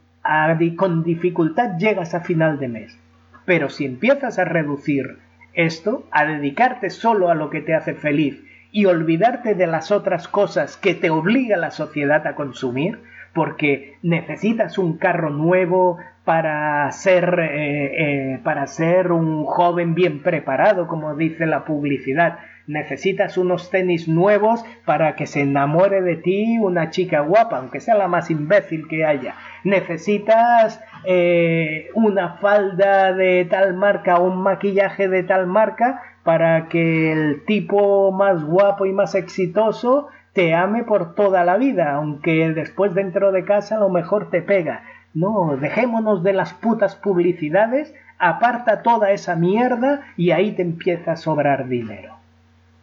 con 0.76 1.02
dificultad 1.02 1.78
llegas 1.78 2.14
a 2.14 2.20
final 2.20 2.58
de 2.58 2.68
mes. 2.68 2.98
Pero 3.44 3.68
si 3.68 3.84
empiezas 3.84 4.38
a 4.38 4.44
reducir 4.44 5.18
esto, 5.54 6.04
a 6.10 6.24
dedicarte 6.24 6.90
solo 6.90 7.30
a 7.30 7.34
lo 7.34 7.50
que 7.50 7.60
te 7.60 7.74
hace 7.74 7.94
feliz 7.94 8.42
y 8.72 8.84
olvidarte 8.84 9.54
de 9.54 9.66
las 9.66 9.90
otras 9.90 10.28
cosas 10.28 10.76
que 10.76 10.94
te 10.94 11.10
obliga 11.10 11.56
la 11.56 11.70
sociedad 11.70 12.26
a 12.26 12.34
consumir, 12.34 13.02
porque 13.34 13.94
necesitas 14.02 14.78
un 14.78 14.98
carro 14.98 15.30
nuevo 15.30 15.98
para 16.24 16.90
ser, 16.92 17.38
eh, 17.40 18.34
eh, 18.34 18.40
para 18.44 18.66
ser 18.66 19.10
un 19.10 19.44
joven 19.44 19.94
bien 19.94 20.22
preparado, 20.22 20.86
como 20.86 21.14
dice 21.14 21.46
la 21.46 21.64
publicidad. 21.64 22.38
Necesitas 22.66 23.36
unos 23.36 23.70
tenis 23.70 24.06
nuevos 24.06 24.64
para 24.84 25.16
que 25.16 25.26
se 25.26 25.40
enamore 25.40 26.02
de 26.02 26.16
ti 26.16 26.58
una 26.60 26.90
chica 26.90 27.20
guapa, 27.20 27.56
aunque 27.56 27.80
sea 27.80 27.96
la 27.96 28.06
más 28.06 28.30
imbécil 28.30 28.86
que 28.86 29.04
haya. 29.04 29.34
Necesitas 29.64 30.80
eh, 31.04 31.88
una 31.94 32.34
falda 32.34 33.12
de 33.12 33.44
tal 33.46 33.74
marca 33.74 34.20
un 34.20 34.42
maquillaje 34.42 35.08
de 35.08 35.24
tal 35.24 35.46
marca 35.46 36.02
para 36.22 36.68
que 36.68 37.10
el 37.12 37.44
tipo 37.44 38.12
más 38.12 38.44
guapo 38.44 38.86
y 38.86 38.92
más 38.92 39.14
exitoso 39.14 40.08
te 40.32 40.54
ame 40.54 40.84
por 40.84 41.14
toda 41.14 41.44
la 41.44 41.56
vida, 41.56 41.92
aunque 41.92 42.52
después 42.52 42.94
dentro 42.94 43.32
de 43.32 43.44
casa 43.44 43.76
a 43.76 43.80
lo 43.80 43.88
mejor 43.88 44.30
te 44.30 44.42
pega. 44.42 44.84
No, 45.12 45.56
dejémonos 45.56 46.22
de 46.22 46.32
las 46.32 46.54
putas 46.54 46.94
publicidades, 46.94 47.94
aparta 48.18 48.82
toda 48.82 49.10
esa 49.10 49.34
mierda 49.34 50.02
y 50.16 50.30
ahí 50.30 50.52
te 50.52 50.62
empieza 50.62 51.12
a 51.12 51.16
sobrar 51.16 51.68
dinero. 51.68 52.14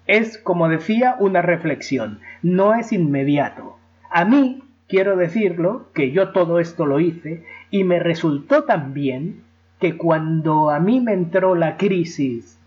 Es, 0.07 0.37
como 0.37 0.67
decía, 0.67 1.15
una 1.19 1.41
reflexión, 1.41 2.19
no 2.41 2.73
es 2.73 2.91
inmediato. 2.91 3.77
A 4.09 4.25
mí, 4.25 4.63
quiero 4.87 5.15
decirlo, 5.15 5.87
que 5.93 6.11
yo 6.11 6.29
todo 6.29 6.59
esto 6.59 6.85
lo 6.85 6.99
hice 6.99 7.43
y 7.71 7.83
me 7.83 7.99
resultó 7.99 8.63
también 8.63 9.41
que 9.79 9.95
cuando 9.95 10.69
a 10.69 10.79
mí 10.79 11.01
me 11.01 11.13
entró 11.13 11.55
la 11.55 11.77
crisis 11.77 12.57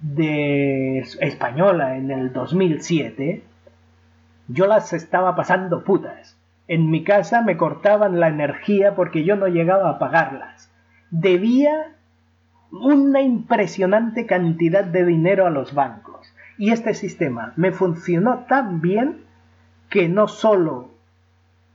de 0.00 0.98
española 1.20 1.96
en 1.96 2.10
el 2.10 2.32
2007, 2.32 3.42
yo 4.48 4.66
las 4.66 4.92
estaba 4.92 5.36
pasando 5.36 5.84
putas. 5.84 6.36
En 6.66 6.90
mi 6.90 7.04
casa 7.04 7.42
me 7.42 7.56
cortaban 7.56 8.18
la 8.18 8.28
energía 8.28 8.94
porque 8.94 9.24
yo 9.24 9.36
no 9.36 9.46
llegaba 9.46 9.90
a 9.90 9.98
pagarlas. 9.98 10.70
Debía 11.10 11.92
una 12.70 13.22
impresionante 13.22 14.26
cantidad 14.26 14.84
de 14.84 15.04
dinero 15.04 15.46
a 15.46 15.50
los 15.50 15.74
bancos. 15.74 16.34
Y 16.58 16.72
este 16.72 16.94
sistema 16.94 17.52
me 17.56 17.72
funcionó 17.72 18.44
tan 18.48 18.80
bien 18.80 19.22
que 19.88 20.08
no 20.08 20.28
solo 20.28 20.90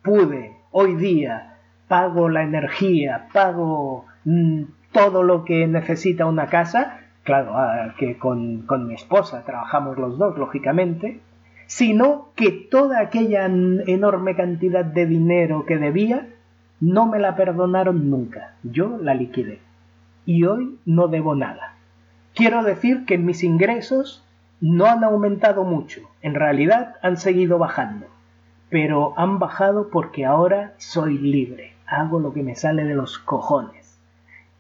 pude 0.04 0.58
hoy 0.72 0.96
día 0.96 1.58
pago 1.88 2.30
la 2.30 2.44
energía, 2.44 3.28
pago 3.34 4.06
mm, 4.26 4.64
todo 4.92 5.24
lo 5.24 5.46
que 5.46 5.68
necesita 5.68 6.26
una 6.26 6.48
casa, 6.48 7.00
claro, 7.24 7.58
ah, 7.58 7.94
que 7.98 8.18
con, 8.18 8.64
con 8.64 8.88
mi 8.88 8.94
esposa 8.94 9.44
trabajamos 9.46 9.98
los 9.98 10.18
dos, 10.18 10.38
lógicamente, 10.38 11.22
sino 11.68 12.30
que 12.36 12.52
toda 12.52 13.00
aquella 13.00 13.46
enorme 13.46 14.36
cantidad 14.36 14.86
de 14.86 15.06
dinero 15.06 15.66
que 15.66 15.78
debía 15.78 16.28
no 16.80 17.06
me 17.06 17.20
la 17.20 17.36
perdonaron 17.36 18.10
nunca. 18.10 18.56
Yo 18.64 18.98
la 19.02 19.14
liquidé. 19.14 19.60
Y 20.26 20.46
hoy 20.46 20.78
no 20.86 21.08
debo 21.08 21.36
nada. 21.36 21.76
Quiero 22.36 22.64
decir 22.64 23.06
que 23.06 23.18
mis 23.18 23.44
ingresos 23.44 24.24
no 24.60 24.86
han 24.86 25.04
aumentado 25.04 25.66
mucho, 25.66 26.02
en 26.22 26.36
realidad 26.36 26.96
han 27.02 27.18
seguido 27.18 27.58
bajando, 27.58 28.08
pero 28.70 29.14
han 29.18 29.38
bajado 29.38 29.90
porque 29.90 30.26
ahora 30.26 30.74
soy 30.78 31.18
libre, 31.18 31.74
hago 31.86 32.20
lo 32.20 32.34
que 32.34 32.44
me 32.44 32.56
sale 32.56 32.86
de 32.86 32.96
los 32.96 33.20
cojones. 33.20 34.00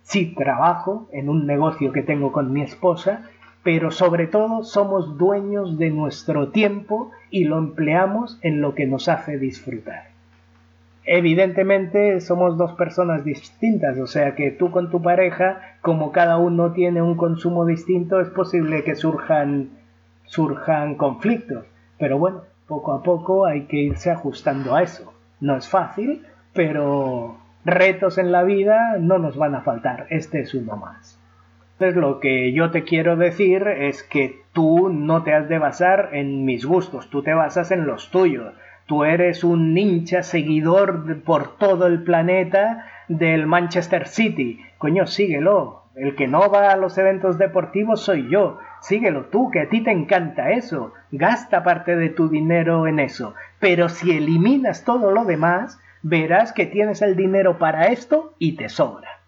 Sí, 0.03 0.35
trabajo 0.35 1.07
en 1.13 1.29
un 1.29 1.47
negocio 1.47 1.93
que 1.93 2.03
tengo 2.03 2.33
con 2.33 2.51
mi 2.51 2.61
esposa, 2.61 3.29
pero 3.63 3.91
sobre 3.91 4.28
todo 4.28 4.63
somos 4.63 5.17
dueños 5.17 5.78
de 5.78 5.89
nuestro 5.89 6.49
tiempo 6.49 7.12
y 7.30 7.45
lo 7.45 7.58
empleamos 7.58 8.38
en 8.41 8.62
lo 8.62 8.76
que 8.76 8.86
nos 8.86 9.08
hace 9.08 9.39
disfrutar. 9.39 10.13
Evidentemente 11.06 12.21
somos 12.21 12.58
dos 12.58 12.73
personas 12.73 13.26
distintas, 13.26 13.97
o 13.97 14.08
sea 14.08 14.36
que 14.36 14.52
tú 14.52 14.71
con 14.71 14.89
tu 14.89 15.02
pareja, 15.02 15.62
como 15.82 16.12
cada 16.12 16.38
uno 16.38 16.71
tiene 16.71 17.02
un 17.02 17.15
consumo 17.15 17.65
distinto, 17.65 18.21
es 18.21 18.30
posible 18.30 18.84
que 18.84 18.95
surjan, 18.95 19.69
surjan 20.26 20.95
conflictos. 20.95 21.65
Pero 21.97 22.17
bueno, 22.17 22.41
poco 22.67 22.93
a 22.93 23.04
poco 23.04 23.45
hay 23.45 23.63
que 23.63 23.78
irse 23.78 24.12
ajustando 24.12 24.76
a 24.76 24.84
eso. 24.84 25.13
No 25.41 25.58
es 25.58 25.67
fácil, 25.67 26.26
pero 26.54 27.38
retos 27.65 28.17
en 28.17 28.32
la 28.32 28.43
vida 28.43 28.97
no 28.99 29.19
nos 29.19 29.36
van 29.36 29.56
a 29.56 29.62
faltar. 29.62 30.08
Este 30.10 30.39
es 30.39 30.54
uno 30.54 30.78
más. 30.78 31.19
Lo 31.91 32.19
que 32.19 32.53
yo 32.53 32.71
te 32.71 32.83
quiero 32.83 33.17
decir 33.17 33.67
es 33.67 34.03
que 34.03 34.41
tú 34.53 34.89
no 34.89 35.23
te 35.23 35.33
has 35.33 35.49
de 35.49 35.59
basar 35.59 36.09
en 36.13 36.45
mis 36.45 36.65
gustos, 36.65 37.09
tú 37.09 37.23
te 37.23 37.33
basas 37.33 37.71
en 37.71 37.85
los 37.85 38.09
tuyos. 38.11 38.53
Tú 38.85 39.03
eres 39.05 39.43
un 39.43 39.77
hincha 39.77 40.23
seguidor 40.23 41.21
por 41.23 41.57
todo 41.57 41.87
el 41.87 42.03
planeta 42.03 42.85
del 43.07 43.47
Manchester 43.47 44.07
City. 44.07 44.61
Coño, 44.77 45.07
síguelo. 45.07 45.83
El 45.95 46.15
que 46.15 46.27
no 46.27 46.49
va 46.49 46.71
a 46.71 46.77
los 46.77 46.97
eventos 46.97 47.37
deportivos 47.37 48.01
soy 48.01 48.27
yo. 48.29 48.59
Síguelo 48.81 49.25
tú, 49.25 49.51
que 49.51 49.61
a 49.61 49.69
ti 49.69 49.81
te 49.81 49.91
encanta 49.91 50.51
eso. 50.51 50.93
Gasta 51.11 51.63
parte 51.63 51.95
de 51.95 52.09
tu 52.09 52.29
dinero 52.29 52.87
en 52.87 52.99
eso. 52.99 53.35
Pero 53.59 53.89
si 53.89 54.11
eliminas 54.11 54.83
todo 54.83 55.11
lo 55.11 55.23
demás, 55.23 55.79
verás 56.01 56.51
que 56.51 56.65
tienes 56.65 57.01
el 57.01 57.15
dinero 57.15 57.57
para 57.57 57.87
esto 57.87 58.33
y 58.39 58.57
te 58.57 58.69
sobra. 58.69 59.22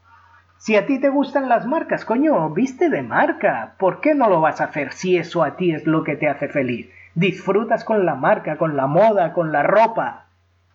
Si 0.65 0.75
a 0.75 0.87
ti 0.87 0.97
te 0.97 1.09
gustan 1.09 1.47
las 1.47 1.67
marcas, 1.67 2.05
coño, 2.05 2.49
viste 2.49 2.89
de 2.89 3.03
marca. 3.03 3.75
¿Por 3.77 4.01
qué 4.01 4.15
no 4.15 4.27
lo 4.27 4.41
vas 4.41 4.61
a 4.61 4.63
hacer 4.63 4.93
si 4.93 5.15
eso 5.15 5.43
a 5.43 5.57
ti 5.57 5.71
es 5.71 5.85
lo 5.85 6.03
que 6.03 6.15
te 6.15 6.27
hace 6.27 6.47
feliz? 6.47 6.89
Disfrutas 7.13 7.83
con 7.83 8.03
la 8.03 8.15
marca, 8.15 8.57
con 8.57 8.75
la 8.75 8.87
moda, 8.87 9.31
con 9.31 9.51
la 9.51 9.61
ropa. 9.61 10.25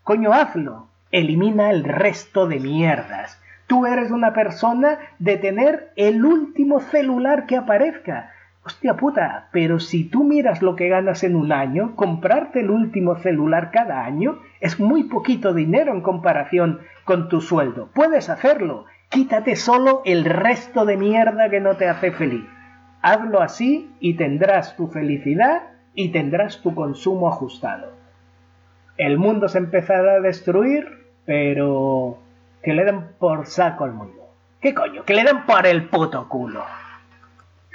Coño, 0.05 0.33
hazlo. 0.33 0.87
Elimina 1.11 1.73
el 1.73 1.83
resto 1.83 2.47
de 2.47 2.61
mierdas. 2.61 3.43
Tú 3.67 3.85
eres 3.85 4.13
una 4.13 4.33
persona 4.33 4.97
de 5.19 5.39
tener 5.39 5.91
el 5.97 6.25
último 6.25 6.79
celular 6.79 7.47
que 7.47 7.57
aparezca. 7.57 8.31
Hostia 8.65 8.95
puta, 8.95 9.49
pero 9.51 9.81
si 9.81 10.05
tú 10.05 10.23
miras 10.23 10.63
lo 10.63 10.77
que 10.77 10.89
ganas 10.89 11.25
en 11.25 11.35
un 11.35 11.51
año, 11.51 11.97
comprarte 11.97 12.61
el 12.61 12.71
último 12.71 13.17
celular 13.17 13.73
cada 13.73 14.05
año 14.05 14.39
es 14.61 14.79
muy 14.79 15.03
poquito 15.03 15.53
dinero 15.53 15.93
en 15.93 16.01
comparación 16.01 16.79
con 17.03 17.29
tu 17.29 17.41
sueldo. 17.41 17.89
Puedes 17.93 18.31
hacerlo. 18.31 18.87
Quítate 19.11 19.57
solo 19.57 20.03
el 20.05 20.25
resto 20.25 20.85
de 20.85 20.97
mierda 20.97 21.51
que 21.51 21.59
no 21.59 21.77
te 21.77 21.89
hace 21.89 22.13
feliz. 22.13 22.45
Hazlo 23.03 23.43
así 23.43 23.93
y 23.99 24.15
tendrás 24.15 24.77
tu 24.77 24.87
felicidad 24.87 25.63
y 25.95 26.11
tendrás 26.11 26.63
tu 26.63 26.77
consumo 26.77 27.29
ajustado. 27.29 27.93
El 28.97 29.19
mundo 29.19 29.49
se 29.49 29.59
empezará 29.59 30.13
a 30.13 30.21
destruir, 30.21 31.09
pero 31.25 32.19
que 32.63 32.73
le 32.73 32.85
den 32.85 33.09
por 33.19 33.47
saco 33.47 33.83
al 33.83 33.95
mundo. 33.95 34.29
¿Qué 34.61 34.75
coño? 34.75 35.05
Que 35.05 35.15
le 35.15 35.25
den 35.25 35.45
por 35.45 35.67
el 35.67 35.89
puto 35.89 36.29
culo. 36.29 36.65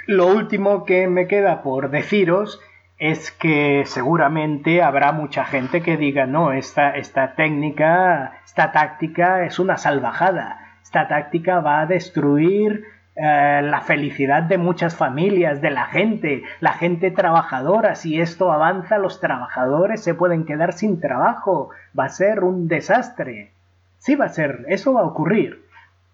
Lo 0.06 0.28
último 0.28 0.86
que 0.86 1.06
me 1.06 1.26
queda 1.26 1.62
por 1.62 1.90
deciros 1.90 2.60
es 2.96 3.30
que 3.30 3.82
seguramente 3.84 4.82
habrá 4.82 5.12
mucha 5.12 5.44
gente 5.44 5.82
que 5.82 5.98
diga 5.98 6.24
no, 6.24 6.52
esta, 6.52 6.96
esta 6.96 7.34
técnica, 7.34 8.40
esta 8.46 8.72
táctica 8.72 9.44
es 9.44 9.58
una 9.58 9.76
salvajada. 9.76 10.65
Esta 10.86 11.08
táctica 11.08 11.58
va 11.58 11.80
a 11.80 11.86
destruir 11.86 12.84
eh, 13.16 13.60
la 13.60 13.80
felicidad 13.80 14.44
de 14.44 14.56
muchas 14.56 14.94
familias, 14.94 15.60
de 15.60 15.70
la 15.70 15.86
gente, 15.86 16.44
la 16.60 16.74
gente 16.74 17.10
trabajadora. 17.10 17.96
Si 17.96 18.20
esto 18.20 18.52
avanza, 18.52 18.96
los 18.98 19.18
trabajadores 19.18 20.00
se 20.04 20.14
pueden 20.14 20.44
quedar 20.44 20.72
sin 20.74 21.00
trabajo. 21.00 21.70
Va 21.98 22.04
a 22.04 22.08
ser 22.08 22.44
un 22.44 22.68
desastre. 22.68 23.50
Sí 23.98 24.14
va 24.14 24.26
a 24.26 24.28
ser, 24.28 24.64
eso 24.68 24.92
va 24.92 25.00
a 25.00 25.06
ocurrir. 25.06 25.64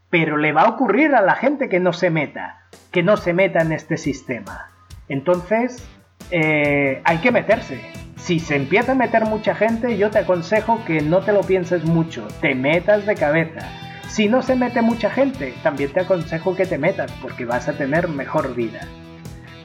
Pero 0.08 0.38
le 0.38 0.52
va 0.52 0.62
a 0.62 0.70
ocurrir 0.70 1.14
a 1.14 1.20
la 1.20 1.34
gente 1.34 1.68
que 1.68 1.78
no 1.78 1.92
se 1.92 2.08
meta, 2.08 2.62
que 2.90 3.02
no 3.02 3.18
se 3.18 3.34
meta 3.34 3.60
en 3.60 3.72
este 3.72 3.98
sistema. 3.98 4.70
Entonces, 5.06 5.86
eh, 6.30 7.02
hay 7.04 7.18
que 7.18 7.30
meterse. 7.30 7.78
Si 8.16 8.40
se 8.40 8.56
empieza 8.56 8.92
a 8.92 8.94
meter 8.94 9.26
mucha 9.26 9.54
gente, 9.54 9.98
yo 9.98 10.10
te 10.10 10.20
aconsejo 10.20 10.82
que 10.86 11.02
no 11.02 11.20
te 11.20 11.34
lo 11.34 11.42
pienses 11.42 11.84
mucho, 11.84 12.26
te 12.40 12.54
metas 12.54 13.04
de 13.04 13.16
cabeza 13.16 13.68
si 14.12 14.28
no 14.28 14.42
se 14.42 14.54
mete 14.54 14.82
mucha 14.82 15.08
gente, 15.08 15.54
también 15.62 15.90
te 15.90 16.00
aconsejo 16.00 16.54
que 16.54 16.66
te 16.66 16.76
metas 16.76 17.10
porque 17.22 17.46
vas 17.46 17.66
a 17.66 17.72
tener 17.72 18.08
mejor 18.08 18.54
vida. 18.54 18.80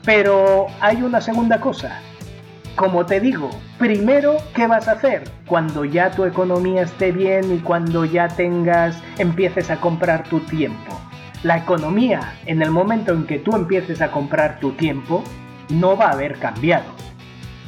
Pero 0.06 0.68
hay 0.80 1.02
una 1.02 1.20
segunda 1.20 1.60
cosa. 1.60 2.00
Como 2.78 3.06
te 3.06 3.20
digo, 3.20 3.50
primero, 3.78 4.38
¿qué 4.56 4.66
vas 4.66 4.88
a 4.88 4.94
hacer? 4.94 5.24
Cuando 5.48 5.84
ya 5.84 6.12
tu 6.12 6.24
economía 6.24 6.84
esté 6.84 7.12
bien 7.12 7.54
y 7.54 7.60
cuando 7.60 8.06
ya 8.06 8.30
tengas, 8.30 9.04
empieces 9.18 9.70
a 9.70 9.82
comprar 9.82 10.24
tu 10.24 10.40
tiempo. 10.40 10.98
La 11.44 11.58
economía, 11.58 12.22
en 12.46 12.62
el 12.62 12.72
momento 12.72 13.12
en 13.12 13.26
que 13.26 13.40
tú 13.40 13.54
empieces 13.54 14.02
a 14.02 14.12
comprar 14.12 14.62
tu 14.62 14.72
tiempo, 14.72 15.26
no 15.68 15.98
va 15.98 16.06
a 16.06 16.14
haber 16.14 16.40
cambiado. 16.40 16.86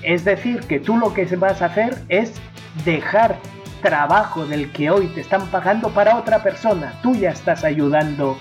Es 0.01 0.23
decir, 0.23 0.61
que 0.61 0.79
tú 0.79 0.95
lo 0.95 1.13
que 1.13 1.25
vas 1.35 1.61
a 1.61 1.65
hacer 1.65 1.97
es 2.07 2.39
dejar 2.85 3.37
trabajo 3.81 4.45
del 4.45 4.71
que 4.71 4.89
hoy 4.89 5.07
te 5.07 5.21
están 5.21 5.47
pagando 5.47 5.89
para 5.89 6.17
otra 6.17 6.43
persona. 6.43 6.93
Tú 7.01 7.15
ya 7.15 7.31
estás 7.31 7.63
ayudando 7.63 8.37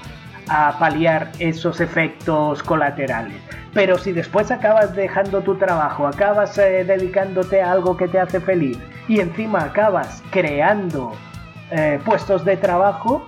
a 0.48 0.78
paliar 0.78 1.30
esos 1.38 1.80
efectos 1.80 2.62
colaterales. 2.62 3.36
Pero 3.74 3.98
si 3.98 4.12
después 4.12 4.50
acabas 4.50 4.94
dejando 4.94 5.42
tu 5.42 5.56
trabajo, 5.56 6.06
acabas 6.06 6.56
eh, 6.58 6.84
dedicándote 6.84 7.60
a 7.60 7.72
algo 7.72 7.96
que 7.96 8.08
te 8.08 8.18
hace 8.18 8.40
feliz 8.40 8.78
y 9.06 9.20
encima 9.20 9.60
acabas 9.60 10.22
creando 10.30 11.12
eh, 11.70 12.00
puestos 12.04 12.44
de 12.44 12.56
trabajo, 12.56 13.26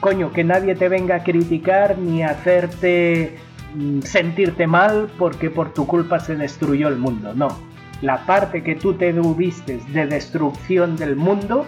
coño, 0.00 0.32
que 0.32 0.42
nadie 0.42 0.74
te 0.74 0.88
venga 0.88 1.16
a 1.16 1.22
criticar 1.22 1.98
ni 1.98 2.22
a 2.22 2.30
hacerte 2.30 3.38
mm, 3.74 4.00
sentirte 4.00 4.66
mal 4.66 5.10
porque 5.18 5.50
por 5.50 5.72
tu 5.74 5.86
culpa 5.86 6.18
se 6.18 6.34
destruyó 6.34 6.88
el 6.88 6.96
mundo. 6.96 7.34
No, 7.34 7.48
la 8.04 8.26
parte 8.26 8.62
que 8.62 8.74
tú 8.74 8.92
te 8.92 9.14
tuviste 9.14 9.78
de 9.88 10.06
destrucción 10.06 10.94
del 10.94 11.16
mundo, 11.16 11.66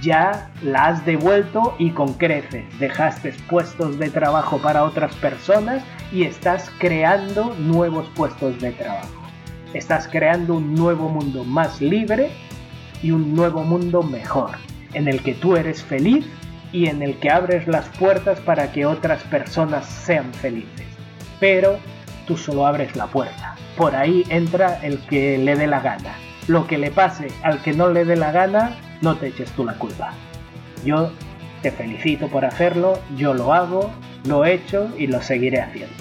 ya 0.00 0.48
la 0.62 0.86
has 0.86 1.04
devuelto 1.04 1.74
y 1.76 1.90
con 1.90 2.14
creces. 2.14 2.64
Dejaste 2.78 3.34
puestos 3.50 3.98
de 3.98 4.08
trabajo 4.10 4.58
para 4.58 4.84
otras 4.84 5.12
personas 5.16 5.82
y 6.12 6.22
estás 6.22 6.70
creando 6.78 7.52
nuevos 7.58 8.08
puestos 8.14 8.60
de 8.60 8.70
trabajo. 8.72 9.08
Estás 9.74 10.06
creando 10.06 10.54
un 10.54 10.72
nuevo 10.72 11.08
mundo 11.08 11.42
más 11.42 11.80
libre 11.80 12.30
y 13.02 13.10
un 13.10 13.34
nuevo 13.34 13.64
mundo 13.64 14.04
mejor, 14.04 14.52
en 14.94 15.08
el 15.08 15.20
que 15.20 15.34
tú 15.34 15.56
eres 15.56 15.82
feliz 15.82 16.24
y 16.72 16.86
en 16.86 17.02
el 17.02 17.18
que 17.18 17.28
abres 17.28 17.66
las 17.66 17.88
puertas 17.98 18.38
para 18.38 18.70
que 18.70 18.86
otras 18.86 19.20
personas 19.24 19.84
sean 19.84 20.32
felices. 20.32 20.86
Pero 21.40 21.80
tú 22.26 22.36
solo 22.36 22.66
abres 22.66 22.96
la 22.96 23.06
puerta 23.06 23.56
por 23.76 23.94
ahí 23.94 24.24
entra 24.30 24.80
el 24.82 24.98
que 25.00 25.38
le 25.38 25.54
dé 25.54 25.66
la 25.66 25.80
gana. 25.80 26.16
Lo 26.48 26.66
que 26.66 26.78
le 26.78 26.90
pase 26.90 27.28
al 27.42 27.60
que 27.62 27.72
no 27.72 27.90
le 27.90 28.04
dé 28.04 28.16
la 28.16 28.32
gana, 28.32 28.76
no 29.02 29.16
te 29.16 29.28
eches 29.28 29.50
tú 29.52 29.64
la 29.64 29.74
culpa. 29.74 30.12
Yo 30.84 31.10
te 31.62 31.70
felicito 31.70 32.28
por 32.28 32.44
hacerlo, 32.44 32.98
yo 33.16 33.34
lo 33.34 33.52
hago, 33.52 33.90
lo 34.26 34.44
he 34.44 34.54
hecho 34.54 34.90
y 34.96 35.06
lo 35.08 35.20
seguiré 35.20 35.60
haciendo. 35.60 35.94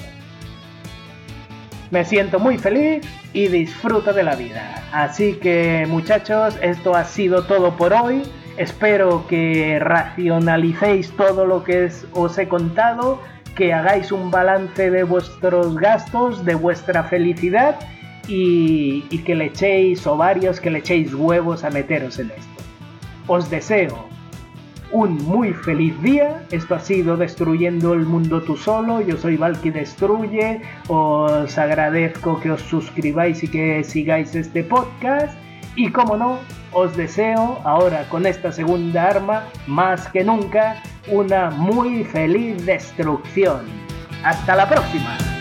Me 1.91 2.05
siento 2.05 2.39
muy 2.39 2.57
feliz 2.57 3.05
y 3.33 3.47
disfruto 3.47 4.13
de 4.13 4.23
la 4.23 4.35
vida. 4.35 4.83
Así 4.91 5.33
que 5.33 5.85
muchachos, 5.87 6.57
esto 6.61 6.95
ha 6.95 7.03
sido 7.03 7.43
todo 7.43 7.75
por 7.75 7.93
hoy. 7.93 8.23
Espero 8.57 9.27
que 9.27 9.79
racionalicéis 9.79 11.11
todo 11.17 11.45
lo 11.45 11.63
que 11.63 11.89
os 12.13 12.37
he 12.37 12.47
contado 12.47 13.19
que 13.55 13.73
hagáis 13.73 14.11
un 14.11 14.29
balance 14.31 14.91
de 14.91 15.03
vuestros 15.03 15.75
gastos, 15.75 16.43
de 16.45 16.55
vuestra 16.55 17.03
felicidad 17.03 17.79
y, 18.27 19.01
que 19.25 19.35
le 19.35 19.45
echéis 19.45 20.05
ovarios, 20.05 20.59
que 20.59 20.69
le 20.69 20.79
echéis 20.79 21.13
huevos 21.13 21.63
a 21.63 21.69
meteros 21.69 22.19
en 22.19 22.31
esto. 22.31 22.63
Os 23.27 23.49
deseo 23.49 24.05
un 24.91 25.17
muy 25.25 25.53
feliz 25.53 25.99
día. 26.01 26.43
Esto 26.51 26.75
ha 26.75 26.79
sido 26.79 27.17
Destruyendo 27.17 27.93
el 27.93 28.05
Mundo 28.05 28.41
Tú 28.41 28.55
Solo. 28.55 29.01
Yo 29.01 29.17
soy 29.17 29.35
Valky 29.37 29.71
Destruye. 29.71 30.61
Os 30.87 31.57
agradezco 31.57 32.39
que 32.39 32.51
os 32.51 32.61
suscribáis 32.61 33.43
y 33.43 33.47
que 33.47 33.83
sigáis 33.83 34.35
este 34.35 34.63
podcast. 34.63 35.37
Y 35.75 35.91
como 35.91 36.15
no, 36.15 36.39
os 36.71 36.95
deseo 36.95 37.59
ahora 37.63 38.07
con 38.09 38.25
esta 38.25 38.51
segunda 38.51 39.09
arma, 39.09 39.43
más 39.67 40.07
que 40.07 40.23
nunca, 40.23 40.81
una 41.07 41.49
muy 41.51 42.03
feliz 42.03 42.65
destrucción. 42.65 43.65
Hasta 44.23 44.55
la 44.55 44.67
próxima. 44.67 45.34